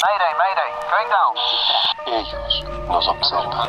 [0.00, 1.36] Mayday, mayday, going down.
[2.06, 3.68] Ellos nos observan.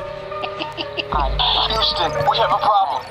[1.67, 3.03] Houston, we have a problem.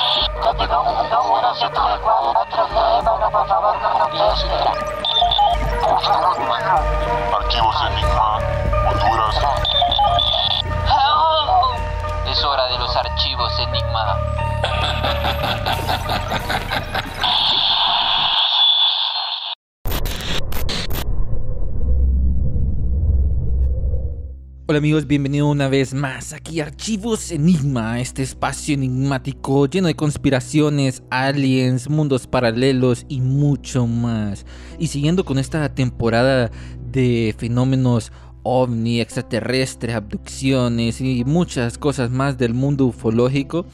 [7.35, 8.38] Archivos Enigma,
[8.88, 9.37] Honduras.
[12.27, 14.16] Es hora de los archivos Enigma.
[24.70, 29.96] Hola amigos, bienvenidos una vez más aquí a Archivos Enigma, este espacio enigmático lleno de
[29.96, 34.46] conspiraciones, aliens, mundos paralelos y mucho más.
[34.79, 36.52] Y siguiendo con esta temporada
[36.88, 38.12] de fenómenos
[38.45, 43.66] ovni, extraterrestres, abducciones y muchas cosas más del mundo ufológico,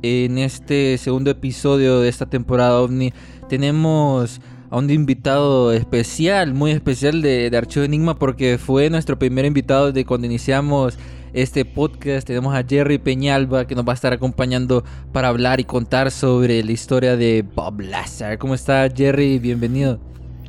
[0.00, 3.12] en este segundo episodio de esta temporada ovni
[3.50, 4.40] tenemos
[4.70, 10.04] a un invitado especial, muy especial de, Archivo Enigma porque fue nuestro primer invitado de
[10.04, 10.98] cuando iniciamos
[11.32, 12.26] este podcast.
[12.26, 16.62] Tenemos a Jerry Peñalba que nos va a estar acompañando para hablar y contar sobre
[16.62, 18.38] la historia de Bob Lazar.
[18.38, 19.38] ¿Cómo está Jerry?
[19.38, 19.98] Bienvenido.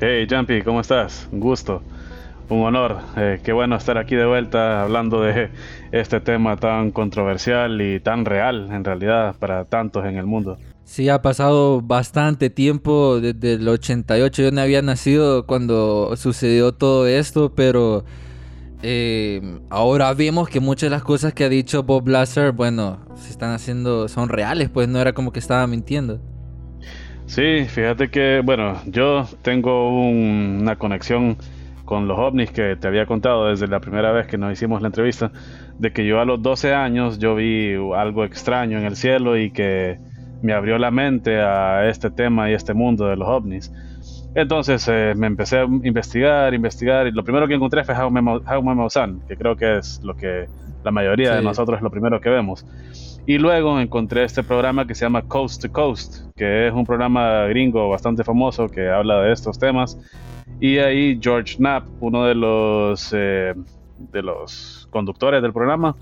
[0.02, 1.28] Hey Jumpy, ¿cómo estás?
[1.32, 1.82] Un gusto,
[2.50, 2.98] un honor.
[3.18, 5.50] Eh, qué bueno estar aquí de vuelta hablando de
[5.92, 10.58] este tema tan controversial y tan real en realidad para tantos en el mundo.
[10.90, 14.42] Sí, ha pasado bastante tiempo desde el 88.
[14.42, 18.06] Yo no había nacido cuando sucedió todo esto, pero
[18.82, 23.30] eh, ahora vemos que muchas de las cosas que ha dicho Bob Lazar, bueno, se
[23.30, 26.22] están haciendo, son reales, pues no era como que estaba mintiendo.
[27.28, 31.38] Sí, fíjate que, bueno, yo tengo un- una conexión
[31.86, 34.88] con los ovnis que te había contado desde la primera vez que nos hicimos la
[34.88, 35.32] entrevista,
[35.78, 39.52] de que yo a los 12 años yo vi algo extraño en el cielo y
[39.52, 40.00] que
[40.42, 43.72] me abrió la mente a este tema y este mundo de los ovnis.
[44.36, 48.44] Entonces eh, me empecé a investigar, investigar, y lo primero que encontré fue Jaume Mau-
[48.44, 50.48] Jaume Maussan, que creo que es lo que
[50.84, 52.66] la mayoría de nosotros es lo primero que vemos.
[53.26, 57.46] Y luego encontré este programa que se llama Coast to Coast, que es un programa
[57.46, 60.00] gringo bastante famoso que habla de estos temas.
[60.60, 63.54] Y ahí George Knapp, uno de los, eh,
[63.98, 65.96] de los conductores del programa,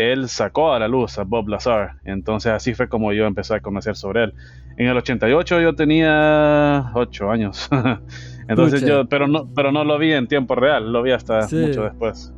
[0.00, 1.92] él sacó a la luz a Bob Lazar.
[2.04, 4.34] Entonces así fue como yo empecé a conocer sobre él.
[4.76, 7.68] En el 88 yo tenía 8 años.
[8.48, 8.92] Entonces Pucha.
[8.92, 11.56] yo, pero no, pero no lo vi en tiempo real, lo vi hasta Sí.
[11.56, 12.32] mucho después.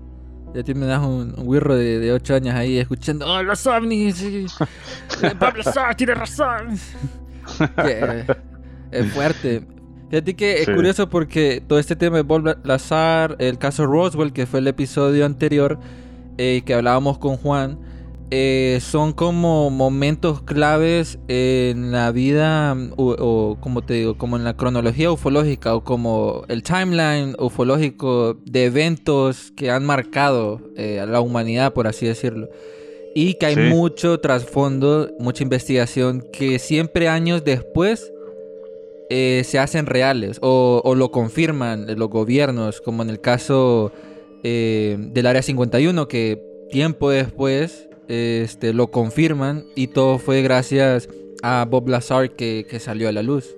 [0.55, 3.67] Ya te me das un, un wirro de, de 8 años ahí escuchando, ¡Oh, los
[3.67, 4.23] ovnis!
[5.23, 6.77] Eh, Bob Lazar tiene razón.
[7.77, 8.25] Que,
[8.91, 9.63] es fuerte.
[10.11, 10.75] Fíjate que es Sí.
[10.75, 14.67] curioso porque todo este tema de Bob La- Lazar, el caso Roswell, que fue el
[14.69, 15.79] episodio anterior
[16.39, 17.79] eh, que hablábamos con Juan,
[18.35, 24.45] eh, son como momentos claves en la vida, o, o, como te digo, como en
[24.45, 31.05] la cronología ufológica, o como el timeline ufológico de eventos que han marcado eh, a
[31.05, 32.49] la humanidad, por así decirlo.
[33.15, 33.61] Y que hay Sí.
[33.61, 38.11] mucho trasfondo, mucha investigación que siempre años después
[39.11, 43.93] eh, se hacen reales o, o lo confirman los gobiernos, como en el caso
[44.43, 51.09] eh, del Área 51, que tiempo después este, lo confirman y todo fue gracias
[51.43, 53.55] a Bob Lazar que, que salió a la luz.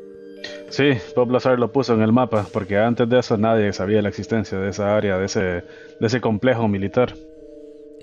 [0.69, 4.09] Sí, Bob Lazar lo puso en el mapa, porque antes de eso nadie sabía la
[4.11, 5.62] existencia de esa área, de ese, de
[6.00, 7.15] ese complejo militar.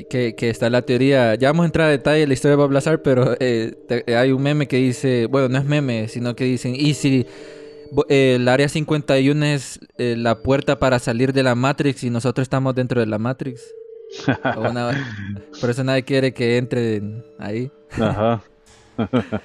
[0.09, 2.63] Que, que está la teoría, ya vamos a entrar a detalle en la historia de
[2.63, 6.35] Bob Lazar, pero eh, te- hay un meme que dice, bueno, no es meme, sino
[6.35, 7.27] que dicen, y si
[8.09, 12.73] el área 51 es eh, la puerta para salir de la Matrix y nosotros estamos
[12.75, 13.61] dentro de la Matrix.
[14.57, 14.91] Una-
[15.59, 17.71] por eso nadie quiere que entren ahí.
[17.99, 18.41] Ajá.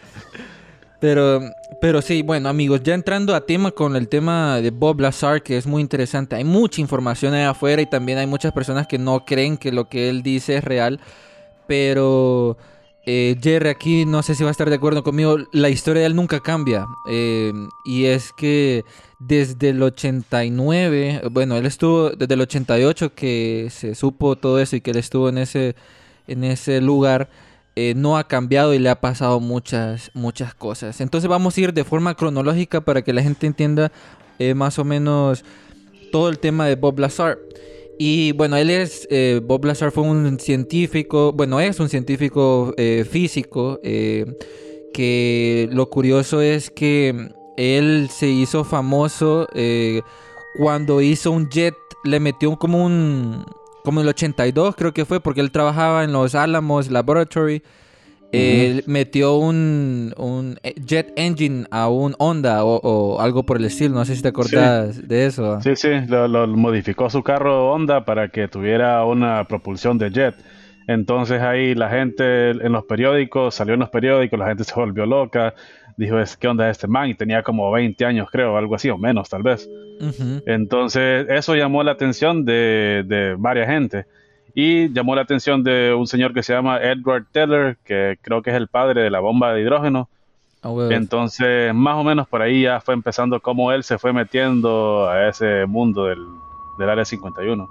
[0.99, 1.41] Pero,
[1.81, 5.59] pero sí, bueno amigos, ya entrando a tema con el tema de Bob Lazar, que
[5.59, 9.27] es muy interesante, hay mucha información ahí afuera y también hay muchas personas que no
[9.27, 10.99] creen que lo que él dice es real,
[11.67, 12.57] pero
[13.07, 16.07] eh, Jerry aquí no sé si va a estar de acuerdo conmigo, la historia de
[16.07, 17.53] él nunca cambia, eh,
[17.85, 18.85] y es que
[19.19, 24.81] desde el 89, bueno, él estuvo desde el 88 que se supo todo eso y
[24.81, 25.75] que él estuvo en ese,
[26.27, 27.31] en ese lugar
[27.79, 31.03] eh, no ha cambiado y le ha pasado muchas, muchas cosas.
[31.03, 33.93] Entonces vamos a ir de forma cronológica para que la gente entienda
[34.39, 35.45] eh, más o menos
[36.11, 37.39] todo el tema de Bob Lazar.
[37.99, 43.07] Y bueno, él es, eh, Bob Lazar fue un científico, bueno, es un científico eh,
[43.09, 44.27] físico, eh,
[44.93, 49.47] que lo curioso es que él se hizo famoso
[50.59, 53.45] cuando hizo un jet, le metió como un,
[53.85, 57.63] como el 82 creo que fue, porque él trabajaba en los Álamos Laboratory.
[58.37, 63.95] Él metió un, un jet engine a un Honda o, o algo por el estilo.
[63.95, 65.61] No sé si te acordás de eso.
[65.61, 70.35] Sí, sí, lo, lo modificó su carro Honda para que tuviera una propulsión de jet.
[70.87, 75.05] Entonces ahí la gente en los periódicos, salió en los periódicos, la gente se volvió
[75.05, 75.55] loca,
[75.97, 77.09] dijo, es, ¿qué onda este man?
[77.09, 79.69] Y tenía como 20 años, creo, algo así, o menos tal vez.
[80.47, 84.07] Entonces eso llamó la atención de, de varias gente.
[84.59, 88.49] Y llamó la atención de un señor que se llama Edward Teller, que creo que
[88.49, 90.09] es el padre de la bomba de hidrógeno.
[90.65, 90.93] Huevos.
[90.93, 95.29] Entonces, más o menos por ahí ya fue empezando cómo él se fue metiendo a
[95.29, 96.27] ese mundo del,
[96.79, 97.69] del Área 51.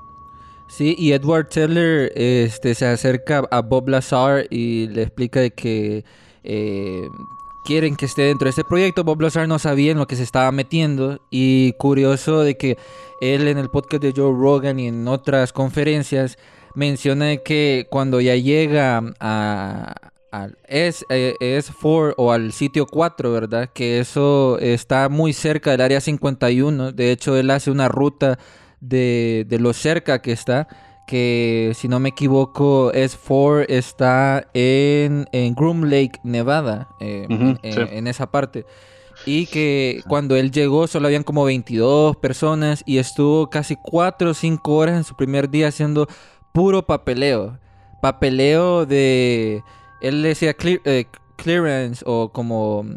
[0.67, 6.05] Sí, y Edward Teller este, se acerca a Bob Lazar y le explica de que
[6.43, 7.07] eh,
[7.65, 9.03] quieren que esté dentro de este proyecto.
[9.03, 12.77] Bob Lazar no sabía en lo que se estaba metiendo y curioso de que
[13.21, 16.37] él en el podcast de Joe Rogan y en otras conferencias
[16.75, 19.95] menciona que cuando ya llega a,
[20.31, 23.69] al S, eh, S4 o al sitio 4, ¿verdad?
[23.73, 26.91] Que eso está muy cerca del área 51.
[26.91, 28.37] De hecho, él hace una ruta
[28.79, 30.67] de, de lo cerca que está.
[31.07, 36.87] Que si no me equivoco, S4 está en, en Groom Lake, Nevada.
[36.99, 37.79] eh, en, sí.
[37.91, 38.65] en esa parte.
[39.25, 44.33] Y que cuando él llegó solo habían como 22 personas y estuvo casi 4 o
[44.33, 46.07] 5 horas en su primer día haciendo
[46.55, 47.59] puro papeleo.
[48.01, 49.61] Papeleo de...
[50.01, 51.05] Él decía clear- eh,
[51.35, 52.83] clearance o como...
[52.83, 52.95] mm,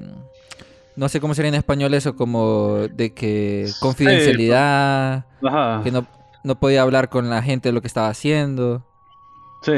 [0.97, 5.81] No sé cómo sería en español eso, como de que confidencialidad, Ajá.
[5.85, 6.07] que no,
[6.45, 8.83] no podía hablar con la gente de lo que estaba haciendo.
[9.63, 9.73] Sí,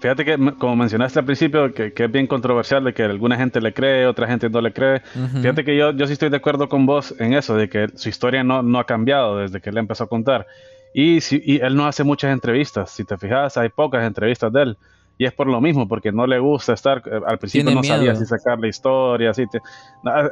[0.00, 3.58] fíjate que como mencionaste al principio, que, que es bien controversial de que alguna gente
[3.60, 5.00] le cree, otra gente no le cree.
[5.16, 5.40] Ujú.
[5.40, 8.10] Fíjate que yo, yo sí estoy de acuerdo con vos en eso, de que su
[8.10, 10.46] historia no, no ha cambiado desde que él empezó a contar.
[10.94, 14.62] Y, si, y él no hace muchas entrevistas, si te fijas, hay pocas entrevistas de
[14.62, 14.78] él.
[15.18, 17.82] Y es por lo mismo, porque no le gusta estar, eh, al principio Tiene no
[17.84, 18.16] sabía miedo.
[18.16, 19.60] si sacar la historia, si te-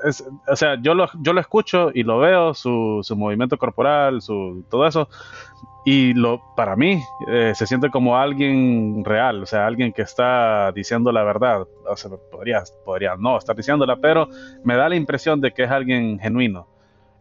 [0.05, 4.21] es- o sea, yo lo, yo lo escucho y lo veo, su, su movimiento corporal,
[4.23, 5.09] su, todo eso,
[5.85, 10.71] y lo, para mí eh, se siente como alguien real, o sea, alguien que está
[10.73, 11.67] diciendo la verdad.
[11.89, 14.29] O sea, podría, podría no estar diciéndola, pero
[14.65, 16.67] me da la impresión de que es alguien genuino.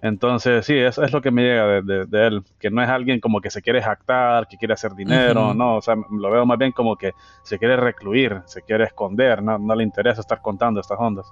[0.02, 2.90] Entonces, sí, eso es lo que me llega de, de- de él, que no es
[2.90, 6.46] alguien como que se quiere jactar, que quiere hacer dinero, no, o sea, lo veo
[6.46, 7.14] más bien como que
[7.44, 11.28] se quiere recluir, se quiere esconder, no, no le interesa estar contando estas ondas.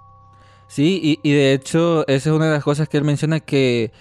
[0.68, 3.92] Sí, y, y de hecho, esa es una de las cosas que él menciona que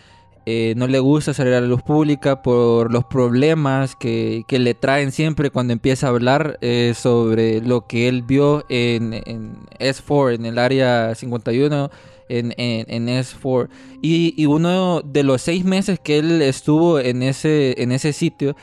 [0.45, 4.75] eh, no le gusta salir a la luz pública por los problemas que, que le
[4.75, 10.35] traen siempre cuando empieza a hablar eh, sobre lo que él vio en, en S4,
[10.35, 11.91] en el área 51,
[12.29, 13.69] en, en, en S4.
[14.03, 18.57] Y, y uno de los seis meses que él estuvo en ese, en ese sitio,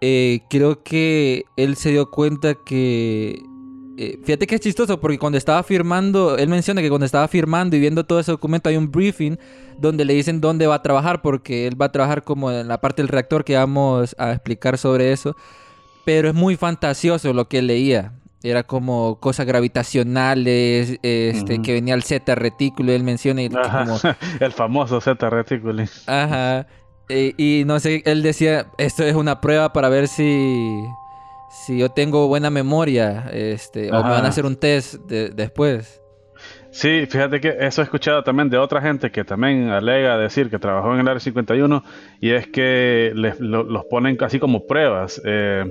[0.00, 3.42] eh, creo que él se dio cuenta que
[3.98, 7.76] eh, fíjate que es chistoso porque cuando estaba firmando, él menciona que cuando estaba firmando
[7.76, 9.36] y viendo todo ese documento hay un briefing
[9.78, 12.80] donde le dicen dónde va a trabajar porque él va a trabajar como en la
[12.80, 15.36] parte del reactor que vamos a explicar sobre eso.
[16.04, 18.14] Pero es muy fantasioso lo que leía.
[18.44, 23.96] Era como cosas gravitacionales, este, que venía el Z retículo, él menciona y como
[24.40, 25.84] El famoso Z reticuli.
[26.06, 26.66] Ajá.
[27.08, 30.82] Y no sé, él decía, esto es una prueba para ver si,
[31.66, 36.00] si yo tengo buena memoria, este, o me van a hacer un test de- después.
[36.70, 40.58] Sí, fíjate que eso he escuchado también de otra gente que también alega decir que
[40.58, 41.84] trabajó en el Área 51
[42.18, 45.20] y es que les, lo- los ponen así como pruebas.
[45.24, 45.70] Eh,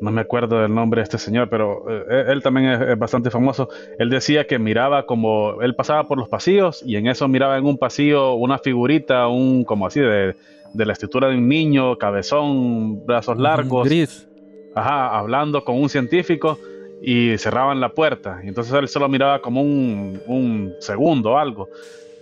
[0.00, 3.30] no me acuerdo del nombre de este señor, pero eh, él también es, es bastante
[3.30, 3.68] famoso.
[3.98, 7.64] Él decía que miraba como, él pasaba por los pasillos y en eso miraba en
[7.64, 10.34] un pasillo una figurita, un como así de,
[10.74, 13.86] de la estatura de un niño, cabezón, brazos largos.
[13.86, 14.28] Gris.
[14.74, 16.58] Ajá, hablando con un científico
[17.00, 18.40] y cerraban la puerta.
[18.42, 21.68] Y entonces él solo miraba como un, un segundo o algo.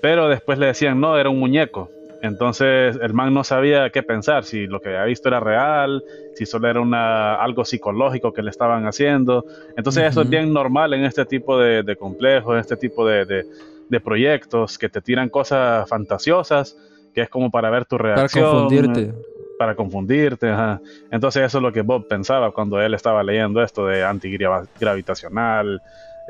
[0.02, 1.90] Pero después le decían, no, era un muñeco.
[2.22, 6.02] Entonces el man no sabía qué pensar, si lo que había visto era real,
[6.32, 9.44] si solo era una, algo psicológico que le estaban haciendo.
[9.76, 13.26] Entonces eso es bien normal en este tipo de, de complejos, en este tipo de,
[13.26, 13.46] de-
[13.88, 16.78] de proyectos que te tiran cosas fantasiosas,
[17.12, 19.12] que es como para ver tu Para reacción confundirte.
[19.58, 20.48] para confundirte.
[20.48, 20.80] ajá.
[21.10, 25.82] Entonces eso es lo que Bob pensaba cuando él estaba leyendo esto de antigravitacional,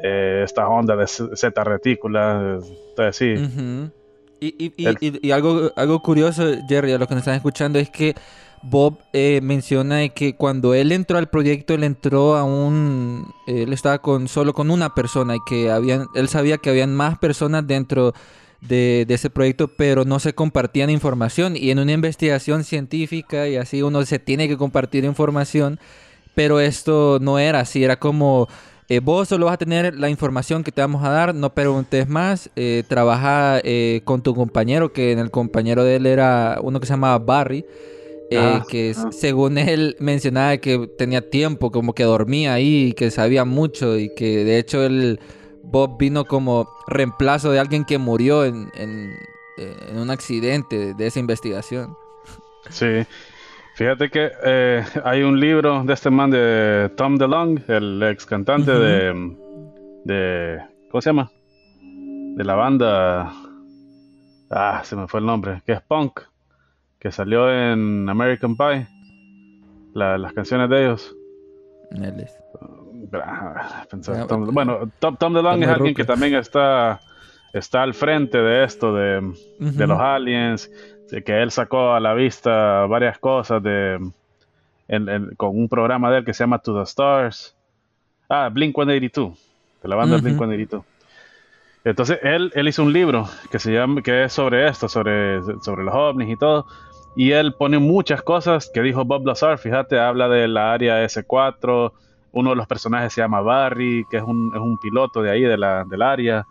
[0.02, 2.58] eh, esta onda de z retícula.
[2.88, 3.34] Entonces sí,
[4.46, 7.90] y- y- y- y algo, algo curioso, Jerry, a los que nos están escuchando, es
[7.90, 8.14] que
[8.62, 13.26] Bob eh, menciona de que cuando él entró al proyecto, él entró a un...
[13.46, 17.18] Él estaba con solo con una persona y que habían, él sabía que habían más
[17.18, 18.14] personas dentro
[18.60, 21.56] de, de ese proyecto, pero no se compartían información.
[21.56, 25.80] Y en una investigación científica y así uno se tiene que compartir información,
[26.36, 28.48] pero esto no era así, era como
[28.92, 32.06] Eh, vos solo vas a tener la información que te vamos a dar, no preguntes
[32.10, 32.50] más.
[32.56, 36.84] Eh, trabaja eh, con tu compañero, que en el compañero de él era uno que
[36.86, 37.64] se llamaba Barry,
[38.30, 39.08] eh, Ah, que ah.
[39.10, 44.14] según él mencionaba que tenía tiempo, como que dormía ahí, y que sabía mucho y
[44.14, 45.20] que de hecho él,
[45.62, 49.16] Bob vino como reemplazo de alguien que murió en, en-
[49.88, 51.96] en un accidente de esa investigación.
[52.68, 53.06] Sí.
[53.74, 58.70] Fíjate que eh, hay un libro de este man de Tom DeLonge, el ex cantante
[58.70, 59.34] de,
[60.04, 60.60] de.
[60.90, 61.30] ¿Cómo se llama?
[62.36, 63.32] De la banda.
[64.50, 65.62] Ah, se me fue el nombre.
[65.64, 66.20] Que es punk.
[66.98, 68.86] Que salió en American Pie.
[69.94, 71.16] La- las canciones de ellos.
[73.14, 74.52] Ah, pensaba, Tom- ok.
[74.52, 77.00] bueno, Tom, Tom DeLonge Tom es alguien que también está,
[77.52, 80.70] está al frente de esto, de, de los aliens,
[81.24, 83.98] que él sacó a la vista varias cosas de,
[84.88, 87.54] en- en- con un programa de él que se llama To the Stars.
[88.28, 89.38] Ah, Blink 182,
[89.82, 90.24] de la banda Ujú.
[90.24, 90.84] Blink 182.
[91.84, 95.84] Entonces él, él hizo un libro que se llama, que es sobre esto, sobre, sobre
[95.84, 96.64] los ovnis y todo.
[97.16, 99.58] Y él pone muchas cosas que dijo Bob Lazar.
[99.58, 101.92] Fíjate, habla de la área S4.
[102.32, 105.42] Uno de los personajes se llama Barry, que es un, es un piloto de ahí,
[105.42, 106.46] de la, del área.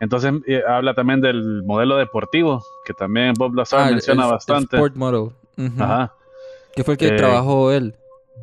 [0.00, 4.32] Entonces eh, habla también del modelo deportivo, que también Bob Lazar Ah, menciona el- el
[4.34, 4.76] bastante.
[4.76, 5.30] Sport Model.
[5.78, 6.12] Ajá.
[6.74, 7.94] Que fue el que Eh, trabajó él.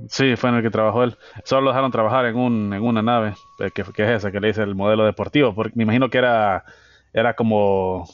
[0.09, 1.15] Sí, fue en el que trabajó él.
[1.43, 4.39] Solo lo dejaron trabajar en, un, en una nave, eh, que, que es esa, que
[4.39, 6.65] le dice el modelo deportivo, porque me imagino que era,
[7.13, 8.07] era como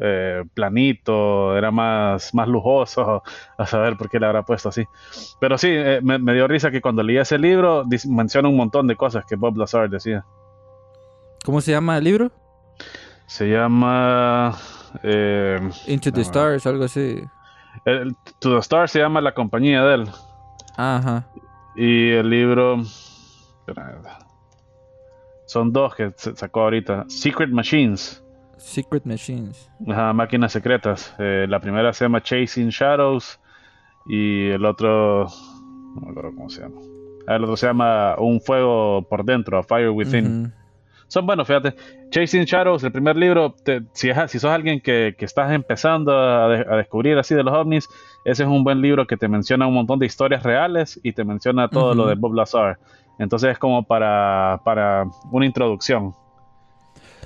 [0.00, 3.22] eh, planito, era más, más lujoso,
[3.56, 4.84] a saber por qué le habrá puesto así.
[5.38, 8.88] Pero sí, eh, me, me dio risa que cuando leí ese libro menciona un montón
[8.88, 10.24] de cosas que Bob Lazar decía.
[11.44, 12.32] ¿Cómo se llama el libro?
[13.30, 14.56] Se llama...
[15.04, 16.22] eh, Into the.
[16.22, 17.22] Stars, algo así.
[17.84, 20.08] el- To the Star se llama la compañía de él.
[20.76, 21.28] Ajá.
[21.76, 22.82] Y el libro.
[25.46, 27.04] Son dos que sacó ahorita.
[27.08, 28.20] Secret Machines.
[28.56, 29.70] Secret Machines.
[29.88, 31.14] Ajá, máquinas secretas.
[31.20, 33.38] Eh, la primera se llama Chasing Shadows.
[34.06, 35.28] Y el otro.
[35.94, 36.80] No me acuerdo cómo se llama.
[37.28, 40.52] El otro se llama Un fuego por dentro, A Fire Within.
[41.10, 41.74] Son buenos, fíjate.
[42.10, 46.16] Chasing Shadows, el primer libro, te- si, es- si sos alguien que, que estás empezando
[46.16, 47.88] a, de- a descubrir así de los ovnis,
[48.24, 51.24] ese es un buen libro que te menciona un montón de historias reales y te
[51.24, 52.78] menciona todo lo de Bob Lazar.
[53.18, 56.14] Entonces es como para, para una introducción.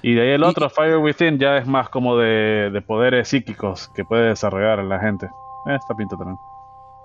[0.00, 3.28] Y de ahí el Y- otro, Fire Within, ya es más como de, de poderes
[3.28, 5.26] psíquicos que puede desarrollar la gente.
[5.66, 6.38] Eh, está pinto también.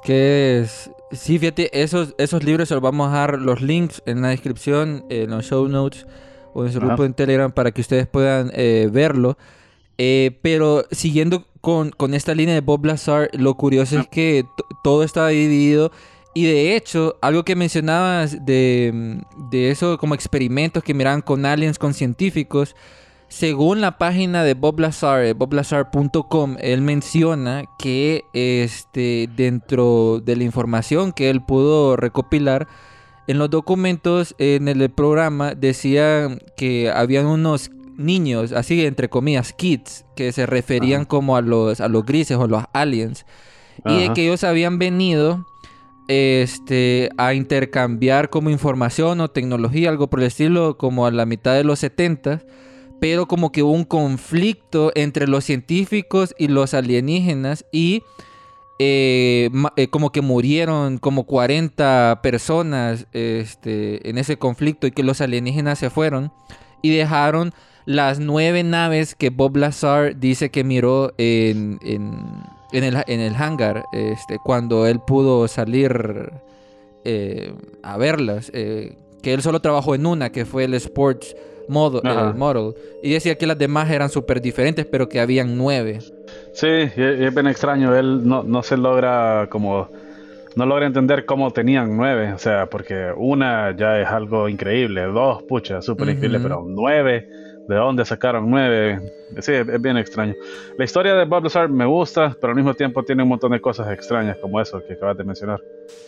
[0.01, 0.89] Que es.
[1.11, 5.29] Sí, fíjate, esos, esos libros los vamos a dejar los links en la descripción, en
[5.29, 6.07] los show notes
[6.53, 6.87] o en su Ajá.
[6.87, 9.37] grupo en Telegram para que ustedes puedan eh, verlo.
[9.97, 14.63] Eh, pero siguiendo con, con esta línea de Bob Lazar, lo curioso es que t-
[14.83, 15.91] todo estaba dividido.
[16.33, 19.19] Y de hecho, algo que mencionabas de,
[19.51, 22.75] de eso, como experimentos que miraban con aliens, con científicos,
[23.27, 30.43] según la página de Bob Lazar, eh, boblazar.com, él menciona que este, dentro de la
[30.43, 32.67] información que él pudo recopilar,
[33.29, 40.03] en los documentos, en el programa, decía que habían unos niños, así entre comillas, kids,
[40.15, 41.09] que se referían Ajá.
[41.09, 43.27] como a los, a los grises o los aliens.
[43.85, 45.45] Y de que ellos habían venido
[46.07, 51.53] este, a intercambiar como información o tecnología, algo por el estilo, como a la mitad
[51.53, 52.41] de los 70
[52.99, 58.03] pero como que hubo un conflicto entre los científicos y los alienígenas y
[58.81, 65.19] eh, eh, como que murieron como 40 personas este, en ese conflicto y que los
[65.19, 66.31] alienígenas se fueron
[66.81, 67.53] y dejaron
[67.85, 72.21] las nueve naves que Bob Lazar dice que miró en, en,
[72.71, 76.31] en el, en el hangar este, cuando él pudo salir
[77.03, 78.49] eh, a verlas.
[78.49, 81.35] que él solo trabajó en una, que fue el Sports
[81.67, 82.73] Model, el model.
[83.03, 85.99] Y decía que las demás eran súper diferentes, pero que habían nueve.
[86.51, 87.95] Sí, es bien extraño.
[87.95, 89.89] Él no, no se logra como.
[90.55, 92.33] No logra entender cómo tenían nueve.
[92.33, 95.03] O sea, porque una ya es algo increíble.
[95.03, 96.39] Dos, pucha, súper increíble.
[96.41, 97.27] Pero nueve,
[97.67, 98.99] ¿de dónde sacaron nueve?
[99.39, 100.33] Sí, es, bien extraño.
[100.75, 103.61] La historia de Bob Lazar me gusta, pero al mismo tiempo tiene un montón de
[103.61, 105.61] cosas extrañas como eso que acabas de mencionar.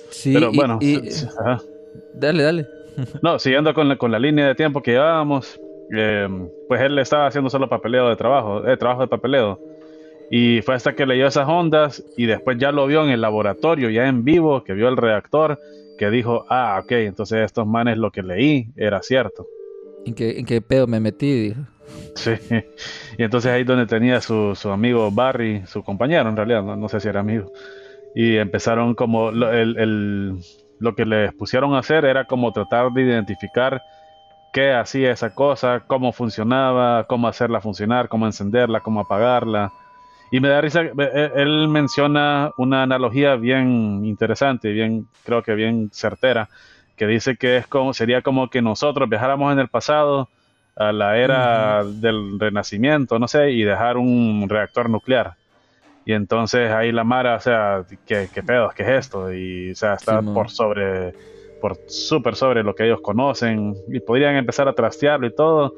[0.09, 1.63] Sí, pero y- bueno, y- sí, ajá.
[2.11, 2.67] dale, dale.
[3.21, 5.59] No, siguiendo con la, con la línea de tiempo que llevábamos,
[5.95, 6.27] eh,
[6.67, 9.61] pues él estaba haciendo solo papeleo de trabajo, eh, trabajo de papeleo.
[10.31, 13.89] Y fue hasta que leyó esas ondas y después ya lo vio en el laboratorio,
[13.89, 15.59] ya en vivo, que vio el reactor,
[15.97, 19.45] que dijo, ah, ok, entonces estos manes lo que leí era cierto.
[20.05, 21.49] ¿En qué, en qué pedo me metí?
[21.49, 21.61] Dijo.
[22.15, 22.31] Sí.
[23.17, 26.87] Y entonces ahí donde tenía su, su amigo Barry, su compañero en realidad, no, no
[26.89, 27.51] sé si era amigo.
[28.15, 30.39] Y empezaron como, lo, el, el-
[30.79, 33.81] lo que les pusieron a hacer era como tratar de identificar
[34.53, 39.71] qué hacía esa cosa, cómo funcionaba, cómo hacerla funcionar, cómo encenderla, cómo apagarla.
[40.31, 45.89] Y me da risa, eh, él menciona una analogía bien interesante, bien, creo que bien
[45.91, 46.49] certera,
[46.95, 50.29] que dice que es como, sería como que nosotros viajáramos en el pasado
[50.77, 55.35] a la era del renacimiento, no sé, y dejar un reactor nuclear.
[56.05, 58.71] Y entonces ahí la Mara, o sea, ¿qué, qué pedo?
[58.75, 59.31] ¿Qué es esto?
[59.33, 61.13] Y, o sea, está por sobre,
[61.59, 63.75] por súper sobre lo que ellos conocen.
[63.87, 65.75] Y podrían empezar a trastearlo y todo,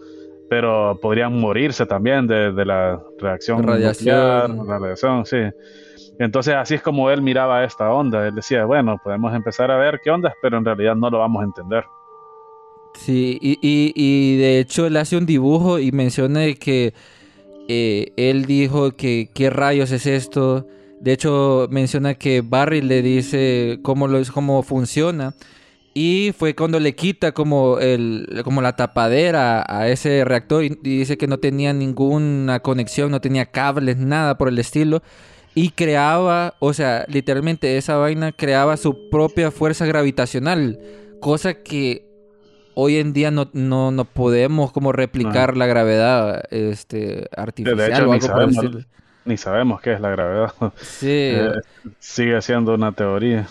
[0.49, 4.57] pero podrían morirse también de, de la reacción Radiación.
[4.57, 5.37] nuclear, radiación, sí.
[6.19, 8.27] Entonces así es como él miraba esta onda.
[8.27, 11.41] Él decía, bueno, podemos empezar a ver qué onda, pero en realidad no lo vamos
[11.41, 11.83] a entender.
[12.93, 16.93] Sí, y, y, y de hecho él hace un dibujo y menciona que
[17.67, 20.67] eh, él dijo que qué rayos es esto.
[20.99, 25.33] De hecho menciona que Barry le dice cómo, lo, cómo funciona.
[25.93, 30.97] Y fue cuando le quita como, el, como la tapadera a ese reactor y, y
[30.97, 35.03] dice que no tenía ninguna conexión, no tenía cables, nada por el estilo.
[35.55, 40.79] Y creaba, o sea, literalmente esa vaina creaba su propia fuerza gravitacional.
[41.19, 42.07] Cosa que
[42.73, 47.95] hoy en día no, no, no podemos como replicar la gravedad este, artificial De hecho,
[47.95, 48.87] o ni algo el sabemos,
[49.25, 50.53] ni sabemos qué es la gravedad.
[50.81, 51.07] Sí.
[51.35, 51.51] Eh,
[51.99, 53.47] sigue siendo una teoría.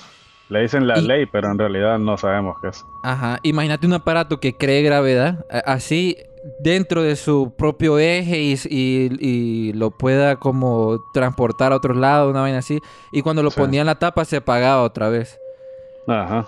[0.49, 2.85] Le dicen la Y- ley, pero en realidad no sabemos qué es.
[3.03, 6.17] Ajá, imagínate un aparato que cree gravedad, así
[6.61, 12.31] dentro de su propio eje y, y- y lo pueda como transportar a otro lado,
[12.31, 12.81] una vaina así.
[13.13, 13.61] Y cuando lo Sí.
[13.61, 15.39] ponía en la tapa se apagaba otra vez.
[16.07, 16.47] Ajá.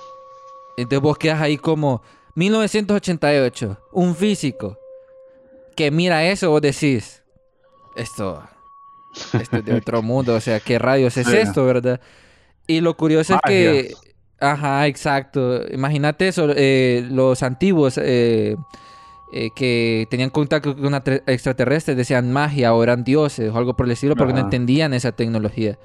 [0.76, 2.02] Entonces vos quedas ahí como
[2.34, 4.76] 1988, un físico
[5.76, 7.22] que mira eso, vos decís,
[7.96, 8.42] esto,
[9.32, 11.36] esto es de otro mundo, o sea, ¿qué rayos es Sí.
[11.36, 12.00] esto, verdad?
[12.66, 13.94] Y lo curioso es que,
[14.40, 18.56] ajá, exacto, imagínate eso, eh, los antiguos eh,
[19.32, 20.94] eh, que tenían contacto con
[21.26, 25.12] extraterrestres decían magia o eran dioses o algo por el estilo porque no entendían esa
[25.12, 25.78] tecnología.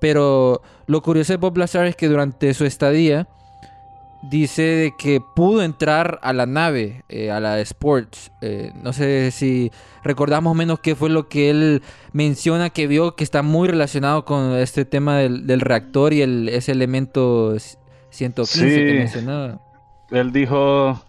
[0.00, 3.28] Pero lo curioso de Bob Lazar es que durante su estadía
[4.22, 8.32] dice de que pudo entrar a la nave, eh, a la Sports.
[8.42, 9.70] Eh, no sé si
[10.02, 14.52] recordamos menos qué fue lo que él menciona que vio que está muy relacionado con
[14.54, 17.78] este tema del, del reactor y el, ese elemento c-
[18.10, 19.60] 115 que mencionaba.
[20.10, 21.00] Él dijo,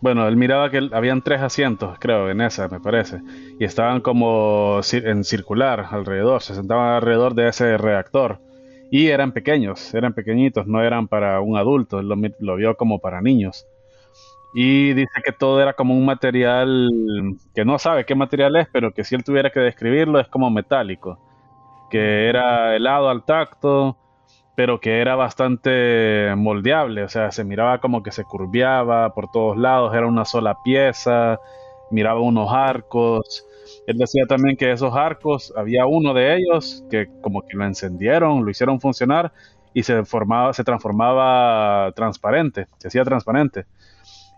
[0.00, 3.20] bueno, él miraba que habían tres asientos, creo, en esa, me parece,
[3.58, 8.40] y estaban como en circular alrededor, se sentaban alrededor de ese reactor.
[8.90, 13.20] Y eran pequeños, eran pequeñitos, no eran para un adulto, lo, lo vio como para
[13.22, 13.66] niños.
[14.52, 16.88] Y dice que todo era como un material
[17.54, 20.50] que no sabe qué material es, pero que si él tuviera que describirlo es como
[20.50, 21.18] metálico,
[21.90, 23.96] que era helado al tacto,
[24.56, 29.56] pero que era bastante moldeable, o sea, se miraba como que se curveaba por todos
[29.56, 31.38] lados, era una sola pieza,
[31.90, 33.46] miraba unos arcos.
[33.86, 38.44] Él decía también que esos arcos, había uno de ellos que como que lo encendieron,
[38.44, 39.32] lo hicieron funcionar
[39.72, 43.66] y se formaba, se transformaba transparente, se hacía transparente.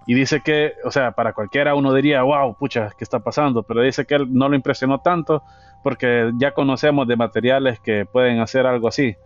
[0.06, 3.62] Y dice que, o sea, para cualquiera uno diría, wow, pucha, ¿qué está pasando?
[3.62, 5.42] Pero dice que él no lo impresionó tanto
[5.82, 9.16] porque ya conocemos de materiales que pueden hacer algo así.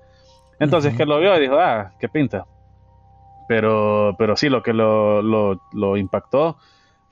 [0.58, 2.46] Entonces que lo vio y dijo, ah, qué pinta.
[3.48, 6.56] Pero, pero sí, lo que lo, lo, lo impactó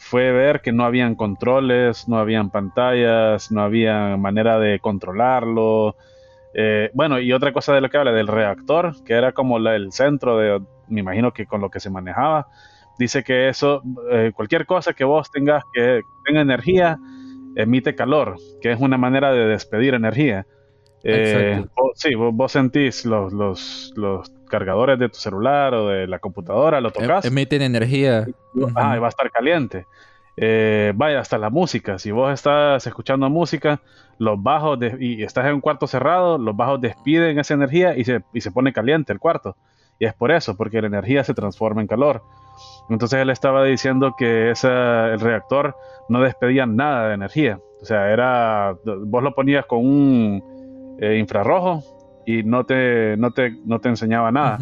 [0.04, 5.96] fue ver que no habían controles, no habían pantallas, no había manera de controlarlo.
[6.52, 9.74] Eh, bueno, y otra cosa de lo que habla del reactor, que era como la-
[9.76, 12.46] el centro de, me imagino que con lo que se manejaba,
[12.98, 16.98] dice que eso, eh, cualquier cosa que vos tengas que tenga energía,
[17.56, 20.46] emite calor, que es una manera de despedir energía.
[21.02, 26.06] Eh, vos- sí, vos, vos sentís los, los, los cargadores de tu celular o de
[26.06, 28.26] la computadora, lo Em- tocas, Emiten energía.
[28.76, 29.86] Ah, y va a estar caliente.
[30.36, 31.98] Eh, vaya, hasta la música.
[31.98, 33.80] Si vos estás escuchando música,
[34.18, 38.04] los bajos de- y estás en un cuarto cerrado, los bajos despiden esa energía y
[38.04, 39.56] se, y se pone caliente el cuarto.
[39.98, 42.22] Y es por eso, porque la energía se transforma en calor.
[42.90, 45.76] Entonces él estaba diciendo que esa, el reactor
[46.08, 47.58] no despedía nada de energía.
[47.82, 51.82] O sea, era, vos lo ponías con un eh, infrarrojo
[52.24, 54.58] y no te, no, te, no te enseñaba nada.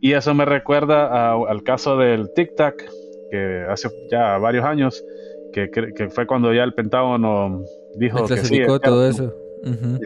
[0.00, 2.84] Y eso me recuerda a- al caso del Tic Tac,
[3.30, 5.04] que hace ya varios años,
[5.50, 8.54] que, que- que fue cuando ya el Pentágono dijo que sí.
[8.60, 9.34] Es todo eso.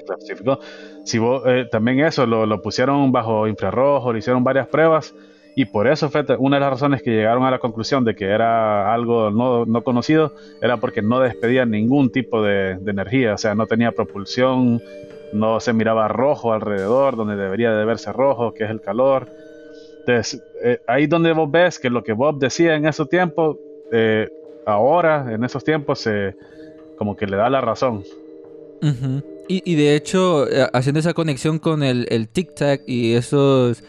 [0.06, 0.58] Clasificó.
[1.04, 5.14] Si vos, eh, también eso lo, lo pusieron bajo infrarrojo, le hicieron varias pruebas
[5.54, 8.24] y por eso fue una de las razones que llegaron a la conclusión de que
[8.24, 13.38] era algo no, no conocido, era porque no despedía ningún tipo de, de energía, o
[13.38, 14.80] sea, no tenía propulsión,
[15.32, 19.28] no se miraba rojo alrededor, donde debería de verse rojo, que es el calor.
[20.00, 23.56] Entonces, eh, ahí donde vos ves que lo que Bob decía en ese tiempo,
[23.92, 24.28] eh,
[24.66, 26.34] ahora, en esos tiempos, se
[26.96, 28.02] como que le da la razón.
[29.48, 33.82] Y, y de hecho, eh, haciendo esa conexión con el, el tic-tac y esos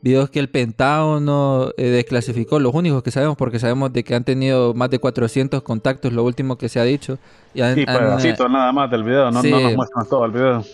[0.00, 4.24] videos que el Pentágono eh, desclasificó, los únicos que sabemos, porque sabemos de que han
[4.24, 7.18] tenido más de 400 contactos, lo último que se ha dicho.
[7.54, 9.50] Y han- Y han, eh, nada más del video, no, sí.
[9.50, 10.64] no nos muestran todo el video.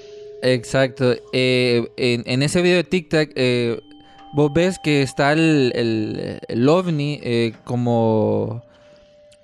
[0.44, 1.14] Exacto.
[1.32, 3.80] Eh, en, en ese video de TikTok, eh,
[4.34, 8.62] vos ves que está el, el, el ovni eh, como...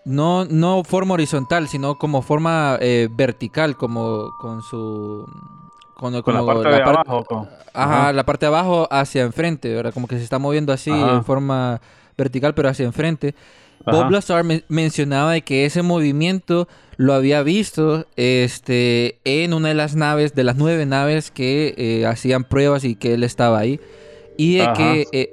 [0.04, 5.26] No, no forma horizontal, sino como forma eh, vertical, como con su...
[5.94, 7.24] Con, Con la parte de par- abajo.
[7.24, 8.12] con- Ajá, Ajá.
[8.14, 9.92] la parte de abajo hacia enfrente, ¿verdad?
[9.92, 11.16] Como que se está moviendo así Ajá.
[11.16, 11.80] en forma
[12.16, 13.34] vertical, pero hacia enfrente.
[13.84, 13.96] Ajá.
[14.02, 19.74] Bob Lazar men- mencionaba de que ese movimiento lo había visto este, en una de
[19.74, 23.80] las naves, de las nueve naves que eh, hacían pruebas y que él estaba ahí.
[24.36, 24.72] Y de Ajá.
[24.74, 25.32] que eh,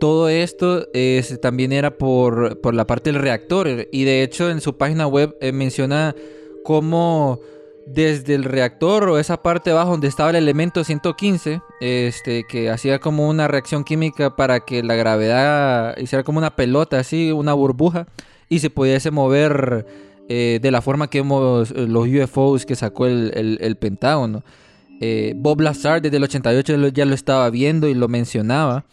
[0.00, 3.68] todo esto es- también era por, por la parte del reactor.
[3.92, 6.14] Y de hecho en su página web eh, menciona
[6.64, 7.40] cómo
[7.86, 12.98] desde el reactor o esa parte abajo donde estaba el elemento 115, este, que hacía
[13.00, 18.06] como una reacción química para que la gravedad hiciera como una pelota, así, una burbuja,
[18.48, 19.86] y se pudiese mover
[20.28, 24.44] eh, de la forma que hemos, eh, los UFOs que sacó el, Pentágono.
[25.00, 28.84] Eh, Bob Lazar desde el 88 lo- ya lo estaba viendo y lo mencionaba,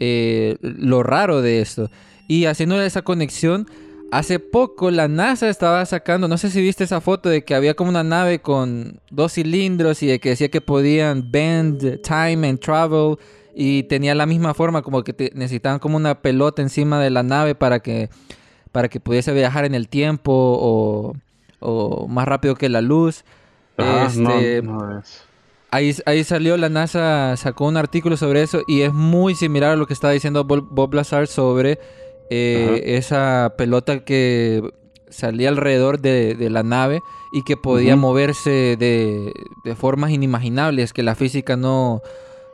[0.00, 1.90] lo raro de esto.
[2.26, 3.68] Y haciendo esa conexión,
[4.10, 7.74] hace poco la NASA estaba sacando, no sé si viste esa foto de que había
[7.74, 12.60] como una nave con dos cilindros y de que decía que podían bend time and
[12.60, 13.16] travel
[13.54, 17.22] y tenía la misma forma como que te- necesitaban como una pelota encima de la
[17.22, 18.08] nave para que
[18.72, 21.14] para que pudiese viajar en el tiempo o,
[21.60, 23.24] o más rápido que la luz.
[23.76, 25.22] Ajá, no, Este, no es.
[25.70, 29.76] Ahí, ahí salió, la NASA sacó un artículo sobre eso y es muy similar a
[29.76, 31.78] lo que estaba diciendo Bob, Bob Lazar sobre
[32.30, 34.62] eh, esa pelota que
[35.08, 37.00] salía alrededor de, de la nave
[37.32, 39.32] y que podía moverse de,
[39.64, 42.02] de formas inimaginables que la física no...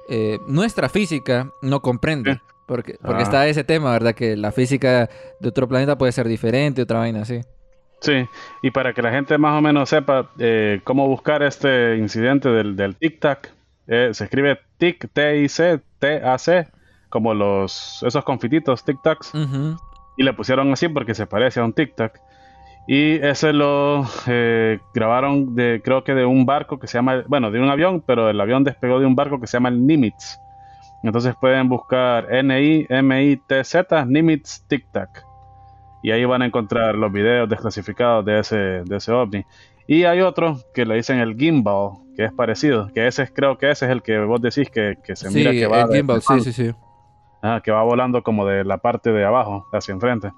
[0.08, 2.40] eh, nuestra física no comprende.
[2.66, 3.24] Porque, porque Ah.
[3.24, 4.14] está ese tema, ¿verdad?
[4.14, 5.08] Que la física
[5.40, 7.40] de otro planeta puede ser diferente, otra vaina así.
[8.00, 8.24] Sí,
[8.62, 12.76] y para que la gente más o menos sepa eh, cómo buscar este incidente del,
[12.76, 13.48] del tic-tac,
[13.88, 16.68] eh, se escribe tic, T-I-C, T-A-C,
[17.10, 19.76] como los, esos confititos, tic-tacs, Ujú.
[20.16, 22.12] y le pusieron así porque se parece a un tic-tac.
[22.86, 27.50] Y ese lo eh, grabaron de, creo que de un barco que se llama, bueno,
[27.50, 30.38] de un avión, pero el avión despegó de un barco que se llama el Nimitz.
[31.02, 35.24] Entonces pueden buscar N-I-M-I-T-Z, Nimitz Tic Tac.
[36.02, 39.44] Y ahí van a encontrar los videos desclasificados de ese, de ese ovni.
[39.86, 43.58] Y hay otro que le dicen el gimbal, que es parecido, que ese es, creo
[43.58, 45.88] que ese es el que vos decís que, que se Sí, mira que va el
[45.88, 46.74] de- gimbal, sí, sí, sí.
[47.42, 50.30] Ah, que va volando como de la parte de abajo hacia enfrente.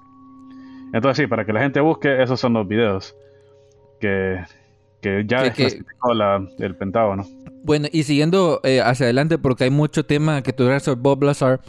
[0.93, 3.15] Entonces sí, para que la gente busque, esos son los videos
[3.99, 4.41] que,
[5.01, 7.25] que ya Que- que- desclasificó la- el Pentágono.
[7.65, 11.61] Bueno, y siguiendo eh, hacia adelante, porque hay mucho tema que tocar sobre Bob Lazar.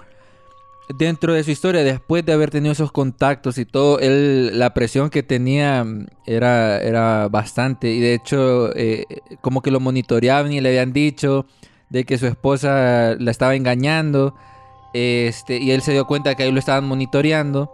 [0.98, 5.08] Dentro de su historia, después de haber tenido esos contactos y todo, él, la presión
[5.08, 7.90] que tenía mm, era, era bastante.
[7.90, 9.04] Y de hecho, eh,
[9.40, 11.46] como que lo monitoreaban y le habían dicho
[11.88, 14.34] de que su esposa la estaba engañando.
[14.94, 17.72] Este, y él se dio cuenta que ahí lo estaban monitoreando.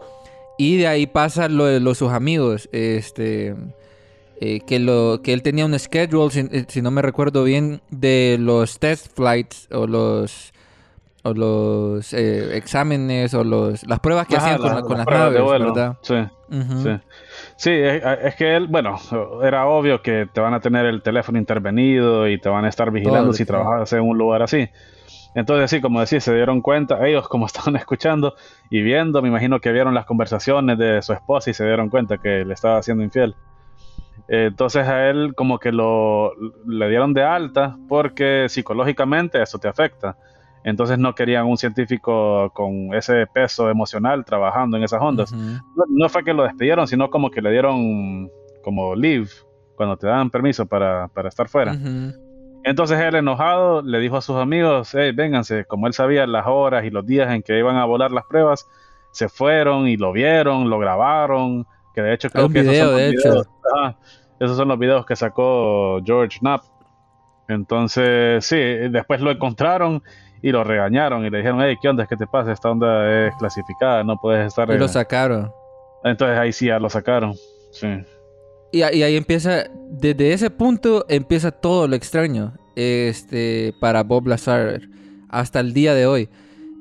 [0.59, 2.69] Y de ahí pasa lo de los, sus amigos.
[2.73, 3.55] Este,
[4.41, 7.81] eh, que, lo, que él tenía un schedule, si, eh, si no me recuerdo bien,
[7.91, 10.53] de los test flights o los
[11.23, 14.91] o los eh, exámenes o los las pruebas que Ajá, hacían con, las- la- con
[14.93, 15.75] las las pruebas de naves, vuelo.
[15.75, 15.97] ¿verdad?
[16.01, 16.15] Sí.
[16.83, 16.91] Sí,
[17.57, 18.97] sí es, es que él, bueno,
[19.45, 22.91] era obvio que te van a tener el teléfono intervenido y te van a estar
[22.91, 24.69] vigilando si trabajas en un lugar así.
[25.35, 28.35] Entonces, sí, como decís, se dieron cuenta, ellos como estaban escuchando
[28.69, 32.19] y viendo, me imagino que vieron las conversaciones de su esposa y se dieron cuenta
[32.19, 33.35] que le estaba haciendo infiel.
[34.29, 36.33] Eh, Entonces a él como que lo
[36.67, 40.17] le dieron de alta porque psicológicamente eso te afecta.
[40.63, 45.57] Entonces no querían un científico con ese peso emocional trabajando en esas ondas no,
[45.89, 48.31] no fue que lo despidieron, sino como que le dieron
[48.63, 49.31] como leave
[49.75, 51.75] cuando te dan permiso para, para estar fuera.
[52.65, 56.85] Entonces él enojado le dijo a sus amigos, hey, vénganse, como él sabía las horas
[56.85, 58.69] y los días en que iban a volar las pruebas,
[59.13, 63.01] se fueron y lo vieron, lo grabaron, que de hecho creo que esos son los
[63.01, 63.49] videos-
[64.41, 66.63] esos son los videos que sacó George Knapp.
[67.49, 70.03] Entonces, sí, después lo encontraron
[70.43, 72.07] y lo regañaron y le dijeron, hey, ¿qué onda?
[72.07, 72.53] ¿Qué te pasa?
[72.53, 74.71] Esta onda es clasificada, no puedes estar...
[74.71, 74.89] Y lo en-".
[74.89, 75.51] sacaron.
[76.05, 77.35] Entonces ahí sí ya lo sacaron.
[77.73, 77.89] Sí.
[78.73, 84.83] Y, ahí empieza, desde ese punto empieza todo lo extraño este, para Bob Lazar
[85.29, 86.29] hasta el día de hoy.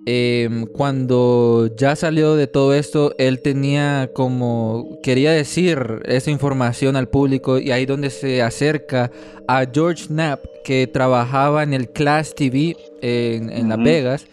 [0.05, 7.09] em, cuando ya salió de todo esto, él tenía como, quería decir esa información al
[7.09, 9.11] público y ahí donde se acerca
[9.47, 13.83] a George Knapp, que trabajaba en el Class TV en, en Las.
[13.83, 14.25] Vegas,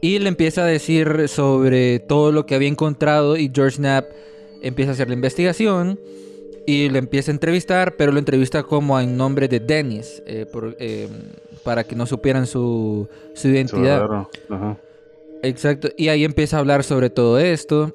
[0.00, 4.06] y le empieza a decir sobre todo lo que había encontrado y George Knapp
[4.62, 5.98] empieza a hacer la investigación
[6.66, 10.76] y lo empieza a entrevistar, pero lo entrevista como en nombre de Dennis, eh, por-
[10.80, 11.08] eh,
[11.64, 13.08] para que no supieran su,
[13.44, 14.00] identidad.
[14.00, 14.76] verdadero, ajá.
[15.42, 17.94] Exacto, y ahí empieza a hablar sobre todo esto.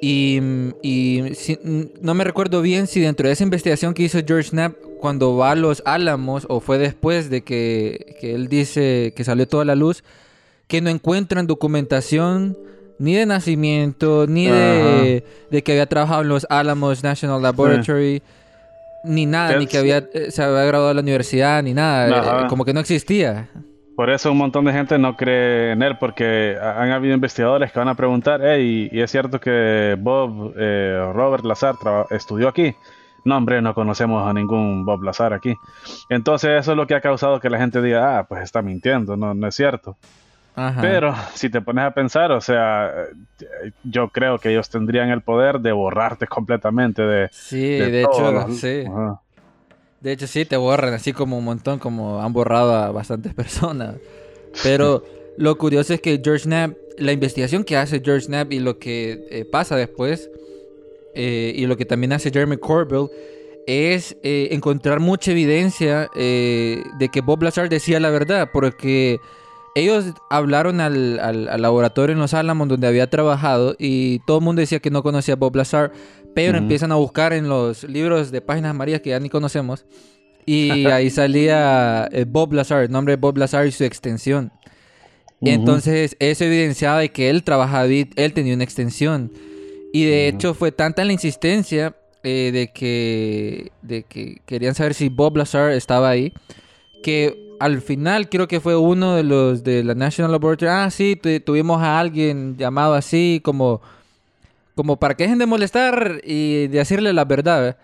[0.00, 0.40] Y,
[0.82, 1.58] y si-
[2.02, 5.52] no me recuerdo bien si dentro de esa investigación que hizo George Knapp cuando va
[5.52, 9.74] a los Álamos o fue después de que, que él dice que salió toda la
[9.74, 10.04] luz,
[10.68, 12.58] que no encuentran documentación
[12.98, 18.22] ni de nacimiento, ni de, de que había trabajado en los Álamos National Laboratory,
[19.04, 22.46] ni nada, ni que había, eh, se había graduado de la universidad, ni nada, eh,
[22.48, 23.48] como que no existía.
[23.94, 27.72] Por eso un montón de gente no cree en él, porque ha- han habido investigadores
[27.72, 31.76] que van a preguntar, hey, ¿y es cierto que Bob eh, Robert Lazar
[32.10, 32.74] estudió aquí?
[33.24, 35.54] No, hombre, no conocemos a ningún Bob Lazar aquí.
[36.10, 39.16] Entonces eso es lo que ha causado que la gente diga, ah, pues está mintiendo,
[39.16, 39.96] no, no es cierto.
[40.56, 40.80] Ajá.
[40.80, 42.90] Pero si te pones a pensar, o sea,
[43.84, 47.28] yo creo que ellos tendrían el poder de borrarte completamente de...
[47.30, 48.84] Sí, de hecho, los- sí.
[48.86, 49.20] Ajá.
[50.00, 53.96] De hecho, sí, te borran así como un montón, como han borrado a bastantes personas.
[54.62, 55.04] Pero
[55.36, 59.26] lo curioso es que George Knapp, la investigación que hace George Knapp y lo que
[59.30, 60.30] eh, pasa después,
[61.14, 63.08] eh, y lo que también hace Jeremy Corbell,
[63.66, 69.18] es eh, encontrar mucha evidencia de que Bob Lazar decía la verdad, porque
[69.76, 74.44] ellos hablaron al, al- al laboratorio en Los Álamos donde había trabajado y todo el
[74.44, 75.92] mundo decía que no conocía a Bob Lazar,
[76.34, 79.84] pero empiezan a buscar en los libros de páginas amarillas que ya ni conocemos
[80.46, 84.50] y ahí salía eh, Bob Lazar, el nombre de Bob Lazar y su extensión.
[85.42, 89.30] Entonces, eso evidenciaba de que él trabajaba, él tenía una extensión.
[89.92, 95.08] Y de hecho fue tanta la insistencia eh, de, que, de que querían saber si
[95.10, 96.32] Bob Lazar estaba ahí,
[97.02, 101.16] que al final creo que fue uno de los de la National Laboratory, ah, sí,
[101.16, 103.80] tu- tuvimos a alguien llamado así, como,
[104.74, 107.24] como para que dejen de molestar y de decirle la.
[107.24, 107.76] ¿verdad?